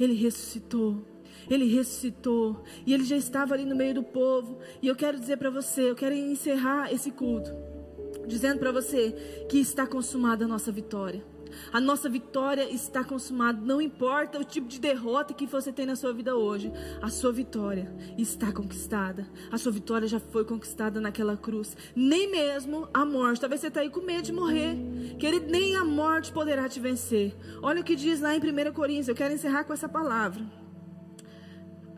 Ele 0.00 0.14
ressuscitou. 0.14 1.04
Ele 1.50 1.66
ressuscitou. 1.66 2.64
E 2.86 2.94
ele 2.94 3.04
já 3.04 3.18
estava 3.18 3.52
ali 3.52 3.66
no 3.66 3.76
meio 3.76 3.96
do 3.96 4.02
povo. 4.02 4.60
E 4.80 4.88
eu 4.88 4.96
quero 4.96 5.20
dizer 5.20 5.36
para 5.36 5.50
você, 5.50 5.90
eu 5.90 5.94
quero 5.94 6.14
encerrar 6.14 6.90
esse 6.90 7.10
culto 7.10 7.54
dizendo 8.26 8.58
para 8.58 8.72
você 8.72 9.12
que 9.48 9.58
está 9.58 9.86
consumada 9.86 10.46
a 10.46 10.48
nossa 10.48 10.72
vitória. 10.72 11.22
A 11.72 11.80
nossa 11.80 12.08
vitória 12.08 12.68
está 12.70 13.04
consumada. 13.04 13.60
Não 13.60 13.80
importa 13.80 14.38
o 14.38 14.44
tipo 14.44 14.68
de 14.68 14.78
derrota 14.80 15.34
que 15.34 15.46
você 15.46 15.72
tem 15.72 15.86
na 15.86 15.96
sua 15.96 16.12
vida 16.12 16.36
hoje, 16.36 16.72
a 17.00 17.08
sua 17.08 17.32
vitória 17.32 17.92
está 18.16 18.52
conquistada. 18.52 19.28
A 19.50 19.58
sua 19.58 19.72
vitória 19.72 20.08
já 20.08 20.20
foi 20.20 20.44
conquistada 20.44 21.00
naquela 21.00 21.36
cruz. 21.36 21.76
Nem 21.94 22.30
mesmo 22.30 22.88
a 22.92 23.04
morte. 23.04 23.40
Talvez 23.40 23.60
você 23.60 23.68
está 23.68 23.80
aí 23.80 23.90
com 23.90 24.00
medo 24.00 24.22
de 24.22 24.32
morrer. 24.32 24.76
Querido, 25.18 25.50
nem 25.50 25.76
a 25.76 25.84
morte 25.84 26.32
poderá 26.32 26.68
te 26.68 26.80
vencer. 26.80 27.34
Olha 27.62 27.80
o 27.80 27.84
que 27.84 27.96
diz 27.96 28.20
lá 28.20 28.34
em 28.34 28.40
1 28.40 28.72
Coríntios. 28.72 29.08
Eu 29.08 29.14
quero 29.14 29.34
encerrar 29.34 29.64
com 29.64 29.72
essa 29.72 29.88
palavra. 29.88 30.42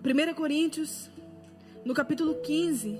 1 0.02 0.34
Coríntios, 0.34 1.10
no 1.84 1.92
capítulo 1.92 2.34
15, 2.36 2.98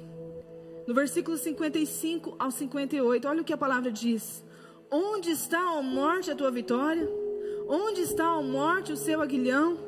no 0.87 0.95
versículo 0.95 1.37
55 1.37 2.37
ao 2.39 2.51
58. 2.51 3.27
Olha 3.27 3.43
o 3.43 3.45
que 3.45 3.53
a 3.53 3.57
palavra 3.57 3.91
diz. 3.91 4.45
Onde 4.93 5.31
está, 5.31 5.79
a 5.79 5.83
morte, 5.83 6.33
a 6.33 6.35
tua 6.35 6.51
vitória? 6.51 7.09
Onde 7.69 8.01
está, 8.01 8.27
a 8.27 8.43
morte, 8.43 8.93
o 8.93 8.97
seu 8.97 9.23
aguilhão? 9.23 9.79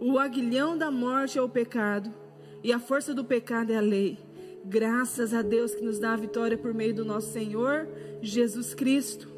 O 0.00 0.18
aguilhão 0.18 0.78
da 0.78 0.90
morte 0.90 1.38
é 1.38 1.42
o 1.42 1.48
pecado, 1.48 2.10
e 2.64 2.72
a 2.72 2.78
força 2.78 3.12
do 3.12 3.22
pecado 3.22 3.70
é 3.70 3.76
a 3.76 3.82
lei. 3.82 4.18
Graças 4.64 5.34
a 5.34 5.42
Deus 5.42 5.74
que 5.74 5.84
nos 5.84 5.98
dá 5.98 6.14
a 6.14 6.16
vitória 6.16 6.56
por 6.56 6.72
meio 6.72 6.94
do 6.94 7.04
nosso 7.04 7.30
Senhor 7.30 7.86
Jesus 8.22 8.72
Cristo. 8.72 9.28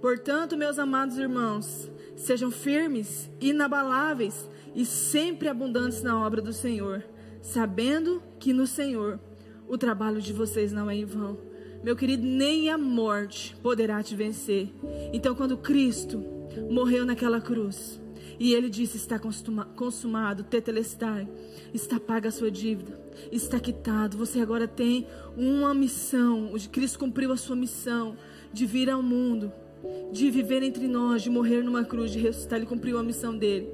Portanto, 0.00 0.56
meus 0.56 0.78
amados 0.78 1.18
irmãos, 1.18 1.90
sejam 2.14 2.52
firmes, 2.52 3.28
inabaláveis 3.40 4.48
e 4.72 4.86
sempre 4.86 5.48
abundantes 5.48 6.00
na 6.00 6.24
obra 6.24 6.40
do 6.40 6.52
Senhor, 6.52 7.02
sabendo 7.42 8.22
que 8.38 8.52
no 8.52 8.68
Senhor 8.68 9.18
o 9.66 9.76
trabalho 9.76 10.20
de 10.20 10.32
vocês 10.32 10.70
não 10.70 10.88
é 10.88 10.94
em 10.94 11.04
vão. 11.04 11.38
Meu 11.84 11.94
querido, 11.94 12.26
nem 12.26 12.70
a 12.70 12.78
morte 12.78 13.54
poderá 13.62 14.02
te 14.02 14.16
vencer. 14.16 14.70
Então, 15.12 15.34
quando 15.34 15.54
Cristo 15.58 16.24
morreu 16.70 17.04
naquela 17.04 17.42
cruz, 17.42 18.00
e 18.40 18.54
ele 18.54 18.70
disse: 18.70 18.96
Está 18.96 19.20
consumado, 19.76 20.44
tetelestai, 20.44 21.28
está 21.74 22.00
paga 22.00 22.30
a 22.30 22.32
sua 22.32 22.50
dívida, 22.50 22.98
está 23.30 23.60
quitado. 23.60 24.16
Você 24.16 24.40
agora 24.40 24.66
tem 24.66 25.06
uma 25.36 25.74
missão. 25.74 26.52
Cristo 26.72 26.98
cumpriu 26.98 27.30
a 27.30 27.36
sua 27.36 27.54
missão 27.54 28.16
de 28.50 28.64
vir 28.64 28.88
ao 28.88 29.02
mundo, 29.02 29.52
de 30.10 30.30
viver 30.30 30.62
entre 30.62 30.88
nós, 30.88 31.20
de 31.20 31.28
morrer 31.28 31.62
numa 31.62 31.84
cruz, 31.84 32.10
de 32.10 32.18
ressuscitar. 32.18 32.58
Ele 32.58 32.66
cumpriu 32.66 32.98
a 32.98 33.02
missão 33.02 33.36
dele, 33.36 33.68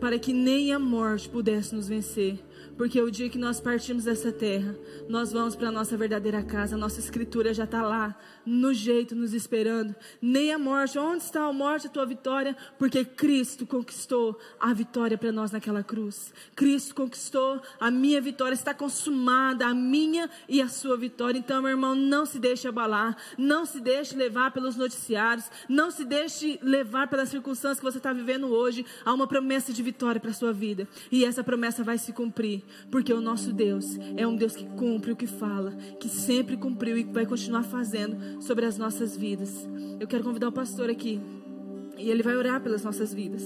para 0.00 0.18
que 0.18 0.32
nem 0.32 0.72
a 0.72 0.78
morte 0.78 1.28
pudesse 1.28 1.74
nos 1.74 1.86
vencer. 1.86 2.38
Porque 2.80 2.98
o 2.98 3.10
dia 3.10 3.28
que 3.28 3.36
nós 3.36 3.60
partimos 3.60 4.04
dessa 4.04 4.32
terra, 4.32 4.74
nós 5.06 5.30
vamos 5.30 5.54
para 5.54 5.68
a 5.68 5.70
nossa 5.70 5.98
verdadeira 5.98 6.42
casa. 6.42 6.78
Nossa 6.78 6.98
escritura 6.98 7.52
já 7.52 7.64
está 7.64 7.82
lá, 7.82 8.18
no 8.46 8.72
jeito, 8.72 9.14
nos 9.14 9.34
esperando. 9.34 9.94
Nem 10.18 10.50
a 10.50 10.58
morte. 10.58 10.98
Onde 10.98 11.22
está 11.22 11.44
a 11.44 11.52
morte, 11.52 11.88
a 11.88 11.90
tua 11.90 12.06
vitória? 12.06 12.56
Porque 12.78 13.04
Cristo 13.04 13.66
conquistou 13.66 14.40
a 14.58 14.72
vitória 14.72 15.18
para 15.18 15.30
nós 15.30 15.50
naquela 15.50 15.82
cruz. 15.82 16.32
Cristo 16.56 16.94
conquistou 16.94 17.60
a 17.78 17.90
minha 17.90 18.18
vitória. 18.18 18.54
Está 18.54 18.72
consumada 18.72 19.66
a 19.66 19.74
minha 19.74 20.30
e 20.48 20.62
a 20.62 20.68
sua 20.70 20.96
vitória. 20.96 21.38
Então, 21.38 21.60
meu 21.60 21.72
irmão, 21.72 21.94
não 21.94 22.24
se 22.24 22.38
deixe 22.38 22.66
abalar. 22.66 23.14
Não 23.36 23.66
se 23.66 23.78
deixe 23.78 24.16
levar 24.16 24.52
pelos 24.52 24.74
noticiários. 24.76 25.50
Não 25.68 25.90
se 25.90 26.02
deixe 26.02 26.58
levar 26.62 27.08
pelas 27.08 27.28
circunstâncias 27.28 27.78
que 27.78 27.84
você 27.84 27.98
está 27.98 28.10
vivendo 28.10 28.48
hoje. 28.48 28.86
Há 29.04 29.12
uma 29.12 29.26
promessa 29.26 29.70
de 29.70 29.82
vitória 29.82 30.18
para 30.18 30.30
a 30.30 30.34
sua 30.34 30.50
vida. 30.50 30.88
E 31.12 31.26
essa 31.26 31.44
promessa 31.44 31.84
vai 31.84 31.98
se 31.98 32.14
cumprir 32.14 32.69
porque 32.90 33.12
o 33.12 33.20
nosso 33.20 33.52
Deus 33.52 33.98
é 34.16 34.26
um 34.26 34.36
Deus 34.36 34.54
que 34.54 34.64
cumpre 34.64 35.12
o 35.12 35.16
que 35.16 35.26
fala, 35.26 35.72
que 35.98 36.08
sempre 36.08 36.56
cumpriu 36.56 36.96
e 36.96 37.04
vai 37.04 37.26
continuar 37.26 37.62
fazendo 37.62 38.42
sobre 38.42 38.66
as 38.66 38.76
nossas 38.78 39.16
vidas. 39.16 39.68
Eu 39.98 40.06
quero 40.06 40.24
convidar 40.24 40.48
o 40.48 40.52
pastor 40.52 40.90
aqui 40.90 41.20
e 41.98 42.10
ele 42.10 42.22
vai 42.22 42.36
orar 42.36 42.60
pelas 42.62 42.82
nossas 42.82 43.12
vidas. 43.12 43.42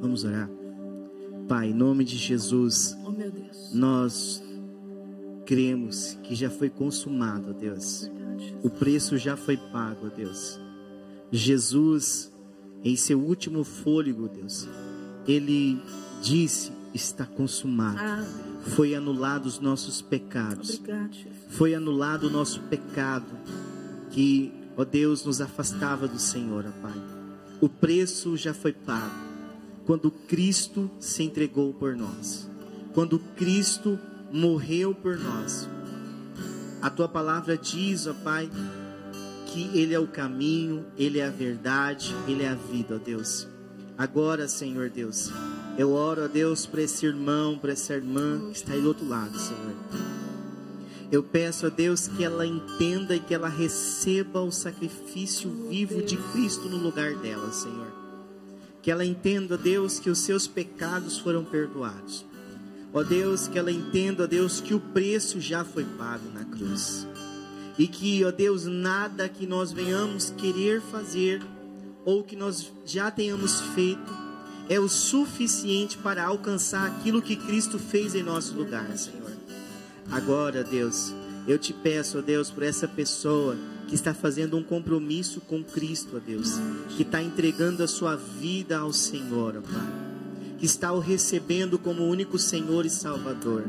Vamos 0.00 0.24
orar. 0.24 0.48
Pai, 1.48 1.70
em 1.70 1.74
nome 1.74 2.04
de 2.04 2.16
Jesus, 2.16 2.96
oh, 3.04 3.10
meu 3.10 3.30
Deus. 3.30 3.72
nós 3.74 4.42
cremos 5.44 6.18
que 6.22 6.34
já 6.34 6.50
foi 6.50 6.68
consumado, 6.68 7.54
Deus. 7.54 8.10
O 8.62 8.70
preço 8.70 9.16
já 9.16 9.36
foi 9.36 9.56
pago, 9.56 10.10
Deus. 10.10 10.60
Jesus, 11.32 12.30
em 12.84 12.96
seu 12.96 13.18
último 13.18 13.64
fôlego, 13.64 14.28
Deus, 14.28 14.68
ele 15.28 15.80
disse: 16.22 16.72
está 16.94 17.26
consumado. 17.26 17.98
Foi 18.74 18.94
anulado 18.94 19.46
os 19.46 19.60
nossos 19.60 20.02
pecados. 20.02 20.78
Obrigado, 20.78 21.16
Foi 21.50 21.74
anulado 21.74 22.24
o 22.24 22.30
nosso 22.30 22.60
pecado 22.62 23.26
que, 24.10 24.52
ó 24.76 24.84
Deus, 24.84 25.24
nos 25.24 25.40
afastava 25.40 26.08
do 26.08 26.18
Senhor, 26.18 26.64
ó 26.66 26.82
Pai. 26.82 27.00
O 27.60 27.68
preço 27.68 28.36
já 28.36 28.52
foi 28.54 28.72
pago 28.72 29.28
quando 29.84 30.10
Cristo 30.10 30.90
se 30.98 31.22
entregou 31.22 31.72
por 31.72 31.96
nós. 31.96 32.48
Quando 32.92 33.18
Cristo 33.18 33.98
morreu 34.32 34.94
por 34.94 35.18
nós. 35.18 35.68
A 36.82 36.90
tua 36.90 37.08
palavra 37.08 37.56
diz, 37.56 38.06
ó 38.06 38.14
Pai, 38.14 38.50
que 39.46 39.70
Ele 39.78 39.94
é 39.94 39.98
o 39.98 40.06
caminho, 40.06 40.84
Ele 40.96 41.18
é 41.18 41.26
a 41.26 41.30
verdade, 41.30 42.14
Ele 42.26 42.42
é 42.42 42.48
a 42.48 42.54
vida, 42.54 42.96
ó 42.96 42.98
Deus. 42.98 43.48
Agora, 43.98 44.46
Senhor 44.46 44.88
Deus, 44.88 45.28
eu 45.76 45.90
oro 45.90 46.22
a 46.22 46.26
Deus 46.28 46.64
para 46.64 46.82
esse 46.82 47.04
irmão, 47.04 47.58
para 47.58 47.72
essa 47.72 47.94
irmã 47.94 48.38
que 48.48 48.56
está 48.58 48.74
aí 48.74 48.80
do 48.80 48.86
outro 48.86 49.08
lado, 49.08 49.36
Senhor. 49.36 49.74
Eu 51.10 51.20
peço 51.20 51.66
a 51.66 51.68
Deus 51.68 52.06
que 52.06 52.22
ela 52.22 52.46
entenda 52.46 53.16
e 53.16 53.18
que 53.18 53.34
ela 53.34 53.48
receba 53.48 54.40
o 54.40 54.52
sacrifício 54.52 55.50
vivo 55.68 56.00
de 56.00 56.16
Cristo 56.16 56.68
no 56.68 56.76
lugar 56.76 57.16
dela, 57.16 57.50
Senhor. 57.50 57.92
Que 58.82 58.92
ela 58.92 59.04
entenda, 59.04 59.58
Deus, 59.58 59.98
que 59.98 60.10
os 60.10 60.20
seus 60.20 60.46
pecados 60.46 61.18
foram 61.18 61.44
perdoados. 61.44 62.24
Ó 62.92 63.02
Deus, 63.02 63.48
que 63.48 63.58
ela 63.58 63.72
entenda, 63.72 64.28
Deus, 64.28 64.60
que 64.60 64.74
o 64.74 64.80
preço 64.80 65.40
já 65.40 65.64
foi 65.64 65.84
pago 65.84 66.30
na 66.32 66.44
cruz. 66.44 67.04
E 67.76 67.88
que, 67.88 68.24
ó 68.24 68.30
Deus, 68.30 68.64
nada 68.64 69.28
que 69.28 69.44
nós 69.44 69.72
venhamos 69.72 70.30
querer 70.30 70.80
fazer 70.80 71.42
ou 72.08 72.24
que 72.24 72.34
nós 72.34 72.72
já 72.86 73.10
tenhamos 73.10 73.60
feito 73.60 74.16
é 74.66 74.80
o 74.80 74.88
suficiente 74.88 75.98
para 75.98 76.24
alcançar 76.24 76.86
aquilo 76.86 77.20
que 77.20 77.36
Cristo 77.36 77.78
fez 77.78 78.14
em 78.14 78.22
nosso 78.22 78.54
lugar, 78.54 78.96
Senhor. 78.96 79.30
Agora, 80.10 80.64
Deus, 80.64 81.12
eu 81.46 81.58
te 81.58 81.74
peço, 81.74 82.16
ó 82.16 82.22
Deus, 82.22 82.50
por 82.50 82.62
essa 82.62 82.88
pessoa 82.88 83.58
que 83.86 83.94
está 83.94 84.14
fazendo 84.14 84.56
um 84.56 84.62
compromisso 84.62 85.42
com 85.42 85.62
Cristo, 85.62 86.16
ó 86.16 86.18
Deus, 86.18 86.54
que 86.96 87.02
está 87.02 87.22
entregando 87.22 87.82
a 87.82 87.86
sua 87.86 88.16
vida 88.16 88.78
ao 88.78 88.90
Senhor, 88.90 89.58
ó 89.58 89.60
Pai, 89.60 89.92
que 90.58 90.64
está 90.64 90.90
o 90.90 91.00
recebendo 91.00 91.78
como 91.78 92.08
único 92.08 92.38
Senhor 92.38 92.86
e 92.86 92.90
Salvador. 92.90 93.64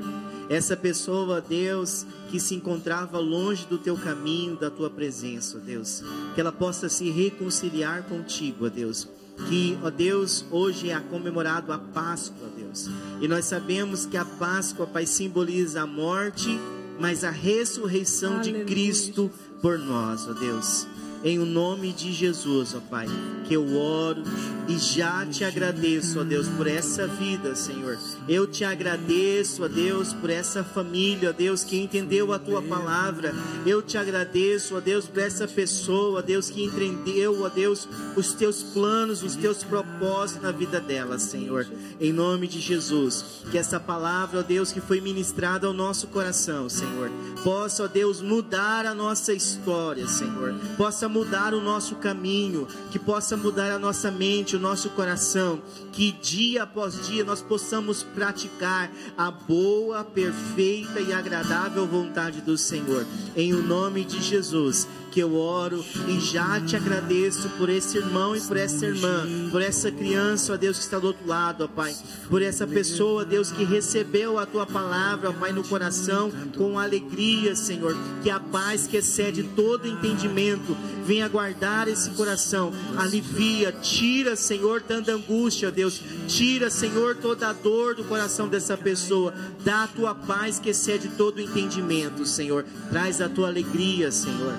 Essa 0.49 0.75
pessoa, 0.75 1.39
Deus, 1.39 2.07
que 2.29 2.39
se 2.39 2.55
encontrava 2.55 3.19
longe 3.19 3.67
do 3.67 3.77
teu 3.77 3.95
caminho, 3.95 4.57
da 4.57 4.71
tua 4.71 4.89
presença, 4.89 5.59
Deus, 5.59 6.03
que 6.33 6.41
ela 6.41 6.51
possa 6.51 6.89
se 6.89 7.09
reconciliar 7.11 8.03
contigo, 8.03 8.67
Deus. 8.67 9.07
Que, 9.47 9.77
ó 9.83 9.89
Deus, 9.89 10.43
hoje 10.51 10.89
é 10.89 10.99
comemorado 10.99 11.71
a 11.71 11.77
Páscoa, 11.77 12.49
Deus. 12.57 12.89
E 13.21 13.27
nós 13.27 13.45
sabemos 13.45 14.05
que 14.05 14.17
a 14.17 14.25
Páscoa, 14.25 14.87
Pai, 14.87 15.05
simboliza 15.05 15.83
a 15.83 15.87
morte, 15.87 16.59
mas 16.99 17.23
a 17.23 17.29
ressurreição 17.29 18.39
Aleluia. 18.39 18.65
de 18.65 18.71
Cristo 18.71 19.31
por 19.61 19.77
nós, 19.77 20.27
ó 20.27 20.33
Deus. 20.33 20.87
Em 21.23 21.39
o 21.39 21.45
nome 21.45 21.91
de 21.91 22.11
Jesus, 22.13 22.73
ó 22.73 22.79
Pai, 22.89 23.07
que 23.45 23.53
eu 23.53 23.75
oro 23.75 24.23
e 24.67 24.77
já 24.77 25.25
te 25.25 25.43
agradeço, 25.43 26.19
ó 26.19 26.23
Deus, 26.23 26.47
por 26.47 26.67
essa 26.67 27.07
vida, 27.07 27.55
Senhor. 27.55 27.97
Eu 28.27 28.45
te 28.45 28.63
agradeço, 28.63 29.63
ó 29.63 29.67
Deus, 29.67 30.13
por 30.13 30.29
essa 30.29 30.63
família, 30.63 31.31
ó 31.31 31.33
Deus, 31.33 31.63
que 31.63 31.77
entendeu 31.77 32.31
a 32.31 32.37
tua 32.37 32.61
palavra. 32.61 33.33
Eu 33.65 33.81
te 33.81 33.97
agradeço, 33.97 34.77
ó 34.77 34.79
Deus, 34.79 35.07
por 35.07 35.19
essa 35.19 35.47
pessoa, 35.47 36.19
ó 36.19 36.21
Deus, 36.21 36.49
que 36.51 36.63
entendeu, 36.63 37.41
ó 37.41 37.49
Deus, 37.49 37.87
os 38.15 38.33
teus 38.33 38.61
planos, 38.61 39.23
os 39.23 39.35
teus 39.35 39.63
propósitos 39.63 40.43
na 40.43 40.51
vida 40.51 40.79
dela, 40.79 41.17
Senhor. 41.17 41.65
Em 41.99 42.13
nome 42.13 42.47
de 42.47 42.61
Jesus, 42.61 43.43
que 43.49 43.57
essa 43.57 43.79
palavra, 43.79 44.39
ó 44.39 44.43
Deus, 44.43 44.71
que 44.71 44.79
foi 44.79 45.01
ministrada 45.01 45.65
ao 45.65 45.73
nosso 45.73 46.07
coração, 46.07 46.69
Senhor, 46.69 47.09
possa, 47.43 47.85
ó 47.85 47.87
Deus, 47.87 48.21
mudar 48.21 48.85
a 48.85 48.93
nossa 48.93 49.33
história, 49.33 50.07
Senhor. 50.07 50.53
Possa 50.77 51.08
mudar 51.09 51.53
o 51.53 51.61
nosso 51.61 51.95
caminho, 51.95 52.67
que 52.91 52.99
possa 52.99 53.35
mudar 53.35 53.71
a 53.71 53.79
nossa 53.79 54.09
mente, 54.09 54.55
o 54.55 54.59
nosso 54.59 54.89
coração, 54.91 55.61
que 55.91 56.11
dia 56.11 56.63
após 56.63 57.07
dia 57.07 57.23
nós 57.23 57.41
possamos 57.41 58.03
praticar 58.03 58.89
a 59.17 59.29
boa, 59.31 60.03
perfeita 60.03 61.01
e 61.01 61.11
agradável 61.11 61.85
vontade 61.85 62.41
do 62.41 62.57
Senhor. 62.57 63.05
Em 63.35 63.53
o 63.53 63.61
nome 63.61 64.05
de 64.05 64.21
Jesus, 64.21 64.87
que 65.09 65.19
eu 65.19 65.35
oro 65.35 65.83
e 66.07 66.19
já 66.19 66.61
te 66.61 66.75
agradeço 66.75 67.49
por 67.57 67.69
esse 67.69 67.97
irmão 67.97 68.35
e 68.35 68.41
por 68.41 68.57
essa 68.57 68.85
irmã, 68.85 69.27
por 69.51 69.61
essa 69.61 69.91
criança, 69.91 70.53
ó 70.53 70.57
Deus, 70.57 70.77
que 70.77 70.83
está 70.83 70.99
do 70.99 71.07
outro 71.07 71.27
lado, 71.27 71.63
ó 71.63 71.67
Pai, 71.67 71.95
por 72.29 72.41
essa 72.41 72.67
pessoa, 72.67 73.25
Deus, 73.25 73.51
que 73.51 73.63
recebeu 73.63 74.37
a 74.37 74.45
tua 74.45 74.65
palavra, 74.65 75.29
ó 75.29 75.33
Pai, 75.33 75.51
no 75.51 75.63
coração 75.63 76.31
com 76.55 76.77
alegria, 76.77 77.55
Senhor, 77.55 77.95
que 78.21 78.29
a 78.29 78.39
paz 78.39 78.87
que 78.87 78.97
excede 78.97 79.43
todo 79.55 79.87
entendimento 79.87 80.77
venha 81.09 81.27
guardar 81.27 81.87
esse 81.87 82.11
coração, 82.11 82.71
alivia, 82.95 83.71
tira, 83.71 84.35
Senhor, 84.35 84.79
tanta 84.79 85.11
angústia, 85.11 85.71
Deus, 85.71 85.99
tira, 86.27 86.69
Senhor, 86.69 87.15
toda 87.15 87.49
a 87.49 87.53
dor 87.53 87.95
do 87.95 88.03
coração 88.03 88.47
dessa 88.47 88.77
pessoa, 88.77 89.33
dá 89.65 89.85
a 89.85 89.87
tua 89.87 90.13
paz 90.13 90.59
que 90.59 90.69
excede 90.69 91.09
todo 91.09 91.41
entendimento, 91.41 92.27
Senhor, 92.27 92.63
traz 92.91 93.21
a 93.21 93.27
tua 93.27 93.47
alegria, 93.47 94.11
Senhor. 94.11 94.53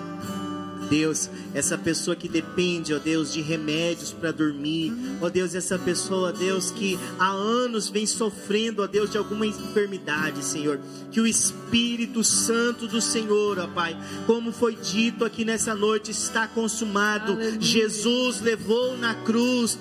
Deus, 0.90 1.30
essa 1.54 1.78
pessoa 1.78 2.16
que 2.16 2.28
depende, 2.28 2.92
ó 2.92 2.98
Deus, 2.98 3.32
de 3.32 3.40
remédios 3.40 4.12
para 4.12 4.32
dormir, 4.32 4.92
ó 5.22 5.30
Deus, 5.30 5.54
essa 5.54 5.78
pessoa, 5.78 6.30
ó 6.30 6.32
Deus, 6.32 6.72
que 6.72 6.98
há 7.16 7.30
anos 7.30 7.88
vem 7.88 8.04
sofrendo, 8.04 8.82
ó 8.82 8.88
Deus, 8.88 9.08
de 9.08 9.16
alguma 9.16 9.46
enfermidade, 9.46 10.44
Senhor, 10.44 10.80
que 11.12 11.20
o 11.20 11.26
Espírito 11.26 12.24
Santo 12.24 12.88
do 12.88 13.00
Senhor, 13.00 13.60
ó 13.60 13.68
Pai, 13.68 13.96
como 14.26 14.50
foi 14.52 14.74
dito 14.74 15.24
aqui 15.24 15.44
nessa 15.44 15.74
noite, 15.74 16.10
está 16.10 16.48
consumado. 16.48 17.32
Aleluia. 17.32 17.60
Jesus 17.60 18.40
levou 18.40 18.98
na 18.98 19.14
cruz 19.14 19.78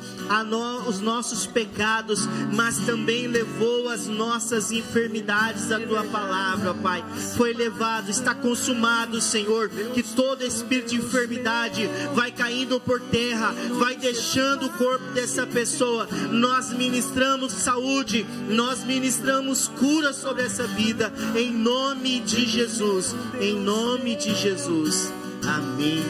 no, 0.47 0.87
os 0.87 0.99
nossos 0.99 1.47
pecados, 1.47 2.27
mas 2.53 2.77
também 2.85 3.27
levou 3.27 3.89
as 3.89 4.05
nossas 4.05 4.71
enfermidades, 4.71 5.71
a 5.71 5.79
tua 5.79 6.03
palavra, 6.03 6.71
ó 6.71 6.73
Pai, 6.75 7.03
foi 7.35 7.53
levado, 7.53 8.11
está 8.11 8.35
consumado, 8.35 9.19
Senhor, 9.19 9.69
que 9.93 10.03
todo 10.03 10.43
espírito 10.43 10.89
de 10.89 10.98
enfermidade 10.99 11.89
vai 12.13 12.31
caindo 12.31 12.79
por 12.79 12.99
terra, 13.01 13.53
vai 13.77 13.95
deixando 13.95 14.67
o 14.67 14.69
corpo 14.69 15.05
dessa 15.13 15.45
pessoa. 15.47 16.07
Nós 16.31 16.71
ministramos 16.71 17.51
saúde, 17.53 18.25
nós 18.49 18.83
ministramos 18.83 19.67
cura 19.67 20.13
sobre 20.13 20.43
essa 20.43 20.67
vida, 20.67 21.11
em 21.35 21.51
nome 21.51 22.19
de 22.19 22.45
Jesus. 22.45 23.15
Em 23.39 23.55
nome 23.55 24.15
de 24.15 24.35
Jesus. 24.35 25.11
Amém 25.43 26.03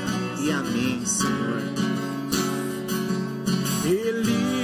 e 0.43 0.51
amém, 0.51 1.05
Senhor. 1.05 1.61
Ele, 3.85 4.58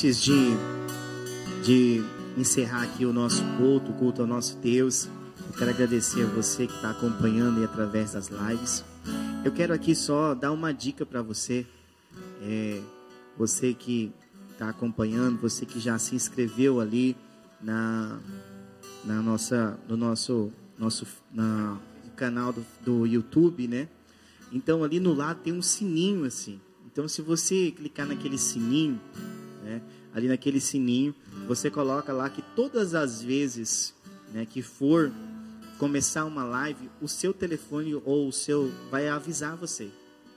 Antes 0.00 0.22
de, 0.22 0.56
de 1.62 2.02
encerrar 2.34 2.84
aqui 2.84 3.04
o 3.04 3.12
nosso 3.12 3.44
culto, 3.58 3.90
o 3.90 3.94
culto 3.96 4.22
ao 4.22 4.26
nosso 4.26 4.56
Deus, 4.56 5.10
eu 5.46 5.52
quero 5.58 5.70
agradecer 5.72 6.22
a 6.22 6.26
você 6.26 6.66
que 6.66 6.72
está 6.72 6.88
acompanhando 6.88 7.58
aí 7.58 7.64
através 7.64 8.14
das 8.14 8.28
lives. 8.28 8.82
Eu 9.44 9.52
quero 9.52 9.74
aqui 9.74 9.94
só 9.94 10.34
dar 10.34 10.52
uma 10.52 10.72
dica 10.72 11.04
para 11.04 11.20
você. 11.20 11.66
É, 12.40 12.80
você 13.36 13.74
que 13.74 14.10
está 14.52 14.70
acompanhando, 14.70 15.38
você 15.38 15.66
que 15.66 15.78
já 15.78 15.98
se 15.98 16.14
inscreveu 16.14 16.80
ali 16.80 17.14
na, 17.60 18.18
na 19.04 19.20
nossa, 19.20 19.78
no 19.86 19.98
nosso, 19.98 20.50
nosso 20.78 21.06
na, 21.30 21.76
canal 22.16 22.54
do, 22.54 22.64
do 22.82 23.06
YouTube, 23.06 23.68
né? 23.68 23.86
Então 24.50 24.82
ali 24.82 24.98
no 24.98 25.12
lado 25.12 25.40
tem 25.42 25.52
um 25.52 25.60
sininho 25.60 26.24
assim. 26.24 26.58
Então 26.90 27.06
se 27.06 27.20
você 27.20 27.70
clicar 27.70 28.06
naquele 28.06 28.38
sininho, 28.38 28.98
né, 29.62 29.80
ali 30.14 30.28
naquele 30.28 30.60
sininho, 30.60 31.14
você 31.46 31.70
coloca 31.70 32.12
lá 32.12 32.28
que 32.28 32.42
todas 32.54 32.94
as 32.94 33.22
vezes 33.22 33.94
né, 34.32 34.46
que 34.46 34.62
for 34.62 35.12
começar 35.78 36.24
uma 36.24 36.44
live, 36.44 36.90
o 37.00 37.08
seu 37.08 37.32
telefone 37.32 37.94
ou 38.04 38.28
o 38.28 38.32
seu 38.32 38.70
vai 38.90 39.08
avisar 39.08 39.56
você. 39.56 39.90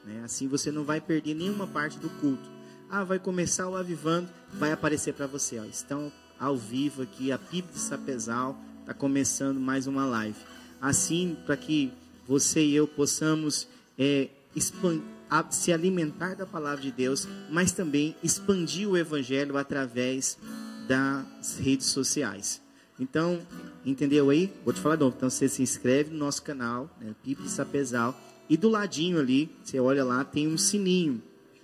Né? 0.06 0.22
Assim 0.24 0.48
você 0.48 0.72
não 0.72 0.84
vai 0.84 1.02
perder 1.02 1.34
nenhuma 1.34 1.68
parte 1.68 1.98
do 1.98 2.10
culto. 2.10 2.50
Ah, 2.90 3.04
vai 3.04 3.18
começar 3.20 3.68
o 3.68 3.76
Avivando, 3.76 4.30
vai 4.54 4.72
aparecer 4.72 5.14
para 5.14 5.26
você. 5.26 5.60
Ó, 5.60 5.64
estão 5.66 6.12
ao 6.40 6.56
vivo 6.56 7.02
aqui, 7.02 7.32
a 7.32 7.38
PIB 7.38 7.72
de 7.72 7.80
Sapezal 7.80 8.58
está 8.82 8.94
começando 8.94 9.60
mais 9.60 9.88
uma 9.88 10.06
live. 10.06 10.38
Assim, 10.80 11.36
para 11.46 11.58
que 11.58 11.92
você 12.28 12.64
e 12.64 12.76
eu 12.76 12.88
possamos 12.88 13.68
é, 13.98 14.30
expan- 14.56 15.02
a- 15.34 15.50
se 15.50 15.74
alimentar 15.74 16.36
da 16.36 16.46
palavra 16.46 16.82
de 16.82 16.92
Deus, 16.92 17.28
mas 17.50 17.72
também 17.72 18.16
expandir 18.22 18.88
o 18.88 18.96
evangelho 18.96 19.58
através 19.58 20.38
das 20.88 21.58
redes 21.58 21.88
sociais. 21.88 22.62
Então, 23.00 23.42
entendeu 23.84 24.30
aí? 24.30 24.54
Vou 24.64 24.72
te 24.72 24.80
falar 24.80 24.96
de 24.96 25.02
novo. 25.02 25.16
Então, 25.18 25.30
você 25.30 25.50
se 25.50 25.64
inscreve 25.64 26.12
no 26.12 26.18
nosso 26.20 26.44
canal, 26.44 26.88
né, 27.02 27.16
Pipe 27.24 27.50
Sapezal, 27.50 28.16
e 28.48 28.56
do 28.56 28.70
ladinho 28.70 29.20
ali, 29.20 29.50
você 29.64 29.80
olha 29.80 30.04
lá, 30.06 30.24
tem 30.24 30.48
um 30.48 30.58
sininho. 30.58 31.20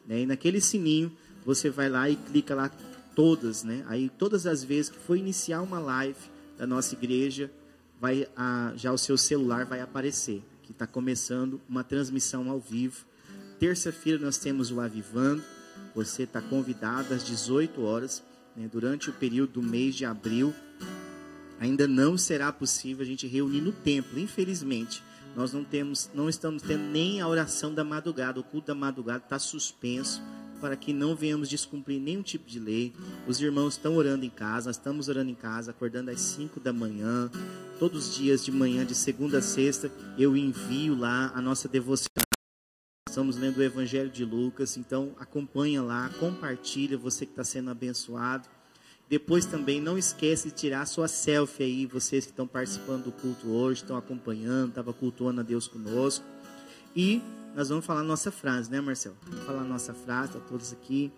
Né, 0.07 0.21
e 0.21 0.25
naquele 0.25 0.59
sininho, 0.59 1.11
você 1.45 1.69
vai 1.69 1.89
lá 1.89 2.09
e 2.09 2.15
clica 2.15 2.55
lá 2.55 2.71
todas, 3.15 3.63
né? 3.63 3.83
Aí, 3.87 4.09
todas 4.09 4.47
as 4.47 4.63
vezes 4.63 4.89
que 4.89 4.97
for 4.97 5.15
iniciar 5.15 5.61
uma 5.61 5.77
live 5.77 6.17
da 6.57 6.65
nossa 6.65 6.95
igreja, 6.95 7.51
vai 8.01 8.27
a, 8.35 8.73
já 8.75 8.91
o 8.91 8.97
seu 8.97 9.17
celular 9.17 9.65
vai 9.65 9.81
aparecer 9.81 10.41
que 10.63 10.71
está 10.71 10.87
começando 10.87 11.61
uma 11.69 11.83
transmissão 11.83 12.49
ao 12.49 12.59
vivo. 12.59 13.05
Terça-feira 13.59 14.17
nós 14.17 14.37
temos 14.37 14.71
o 14.71 14.79
Avivando. 14.79 15.43
Você 15.93 16.23
está 16.23 16.41
convidado 16.41 17.13
às 17.13 17.25
18 17.25 17.81
horas, 17.81 18.23
né, 18.55 18.69
durante 18.71 19.09
o 19.09 19.13
período 19.13 19.53
do 19.53 19.61
mês 19.61 19.95
de 19.95 20.05
abril. 20.05 20.55
Ainda 21.59 21.85
não 21.85 22.17
será 22.17 22.53
possível 22.53 23.03
a 23.03 23.05
gente 23.05 23.27
reunir 23.27 23.59
no 23.59 23.73
templo, 23.73 24.17
infelizmente. 24.17 25.03
nós 25.35 25.53
não 25.53 25.63
temos, 25.63 26.09
não 26.13 26.27
estamos 26.27 26.63
tendo 26.63 26.83
nem 26.83 27.21
a 27.21 27.27
oração 27.27 27.73
da 27.73 27.83
madrugada, 27.83 28.39
o 28.39 28.43
culto 28.43 28.67
da 28.67 28.75
madrugada 28.75 29.23
está 29.23 29.37
suspenso 29.37 30.21
para 30.59 30.75
que 30.75 30.91
não 30.91 31.15
venhamos 31.15 31.47
descumprir 31.47 31.99
nenhum 32.01 32.21
tipo 32.21 32.49
de 32.49 32.59
lei. 32.59 32.93
Os 33.27 33.39
irmãos 33.39 33.75
estão 33.75 33.95
orando 33.95 34.25
em 34.25 34.29
casa, 34.29 34.69
nós 34.69 34.77
estamos 34.77 35.07
orando 35.07 35.29
em 35.29 35.35
casa, 35.35 35.71
acordando 35.71 36.11
às 36.11 36.19
5 36.19 36.59
da 36.59 36.73
manhã, 36.73 37.29
todos 37.77 38.07
os 38.07 38.15
dias 38.15 38.43
de 38.43 38.51
manhã, 38.51 38.85
de 38.85 38.95
segunda 38.95 39.37
a 39.37 39.41
sexta, 39.41 39.91
eu 40.17 40.35
envio 40.35 40.95
lá 40.97 41.31
a 41.35 41.41
nossa 41.41 41.67
devoção. 41.67 42.28
Estamos 43.09 43.37
lendo 43.37 43.57
o 43.57 43.63
Evangelho 43.63 44.11
de 44.11 44.23
Lucas, 44.23 44.77
então 44.77 45.13
acompanha 45.19 45.81
lá, 45.81 46.11
compartilha, 46.19 46.95
você 46.95 47.25
que 47.25 47.31
está 47.31 47.43
sendo 47.43 47.71
abençoado. 47.71 48.47
Depois 49.09 49.47
também 49.47 49.81
não 49.81 49.97
esquece 49.97 50.49
de 50.49 50.53
tirar 50.53 50.85
sua 50.85 51.07
selfie 51.07 51.63
aí, 51.63 51.85
vocês 51.87 52.25
que 52.25 52.31
estão 52.31 52.45
participando 52.45 53.05
do 53.05 53.11
culto 53.11 53.47
hoje, 53.47 53.81
estão 53.81 53.97
acompanhando, 53.97 54.69
estava 54.69 54.93
cultuando 54.93 55.41
a 55.41 55.43
Deus 55.43 55.67
conosco. 55.67 56.23
E 56.95 57.19
nós 57.55 57.69
vamos 57.69 57.83
falar 57.83 58.01
a 58.01 58.03
nossa 58.03 58.31
frase, 58.31 58.69
né, 58.69 58.79
Marcelo? 58.79 59.17
Vamos 59.23 59.43
falar 59.43 59.61
a 59.61 59.65
nossa 59.65 59.91
frase, 59.91 60.33
tá 60.33 60.39
todos 60.47 60.71
aqui. 60.71 61.11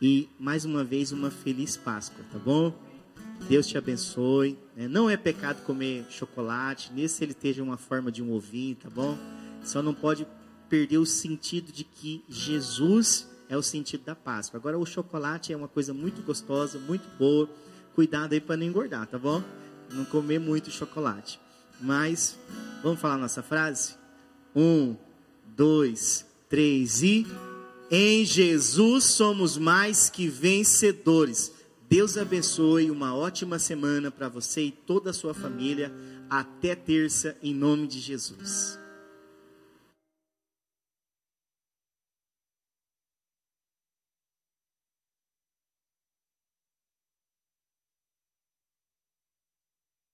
E 0.00 0.28
mais 0.38 0.66
uma 0.66 0.84
vez, 0.84 1.10
uma 1.10 1.30
feliz 1.30 1.74
Páscoa, 1.74 2.22
tá 2.30 2.38
bom? 2.38 2.78
Deus 3.48 3.66
te 3.66 3.78
abençoe. 3.78 4.58
Né? 4.76 4.86
Não 4.88 5.08
é 5.08 5.16
pecado 5.16 5.62
comer 5.62 6.04
chocolate, 6.10 6.92
nem 6.92 7.08
se 7.08 7.24
ele 7.24 7.32
esteja 7.32 7.62
uma 7.62 7.78
forma 7.78 8.12
de 8.12 8.22
um 8.22 8.30
ovinho, 8.30 8.76
tá 8.76 8.90
bom? 8.90 9.16
Só 9.64 9.82
não 9.82 9.94
pode 9.94 10.26
perder 10.70 10.98
o 10.98 11.04
sentido 11.04 11.72
de 11.72 11.82
que 11.82 12.24
Jesus 12.28 13.28
é 13.48 13.56
o 13.56 13.62
sentido 13.62 14.04
da 14.04 14.14
Páscoa. 14.14 14.58
Agora, 14.58 14.78
o 14.78 14.86
chocolate 14.86 15.52
é 15.52 15.56
uma 15.56 15.66
coisa 15.66 15.92
muito 15.92 16.22
gostosa, 16.22 16.78
muito 16.78 17.04
boa. 17.18 17.50
Cuidado 17.96 18.32
aí 18.32 18.40
para 18.40 18.56
não 18.56 18.64
engordar, 18.64 19.08
tá 19.08 19.18
bom? 19.18 19.42
Não 19.92 20.04
comer 20.04 20.38
muito 20.38 20.70
chocolate. 20.70 21.40
Mas, 21.80 22.38
vamos 22.82 23.00
falar 23.00 23.18
nossa 23.18 23.42
frase? 23.42 23.96
Um, 24.54 24.94
dois, 25.44 26.24
três 26.48 27.02
e. 27.02 27.26
Em 27.90 28.24
Jesus 28.24 29.04
somos 29.04 29.58
mais 29.58 30.08
que 30.08 30.28
vencedores. 30.28 31.52
Deus 31.88 32.16
abençoe, 32.16 32.88
uma 32.88 33.16
ótima 33.16 33.58
semana 33.58 34.12
para 34.12 34.28
você 34.28 34.62
e 34.66 34.70
toda 34.70 35.10
a 35.10 35.12
sua 35.12 35.34
família. 35.34 35.92
Até 36.30 36.76
terça, 36.76 37.36
em 37.42 37.52
nome 37.52 37.88
de 37.88 37.98
Jesus. 37.98 38.78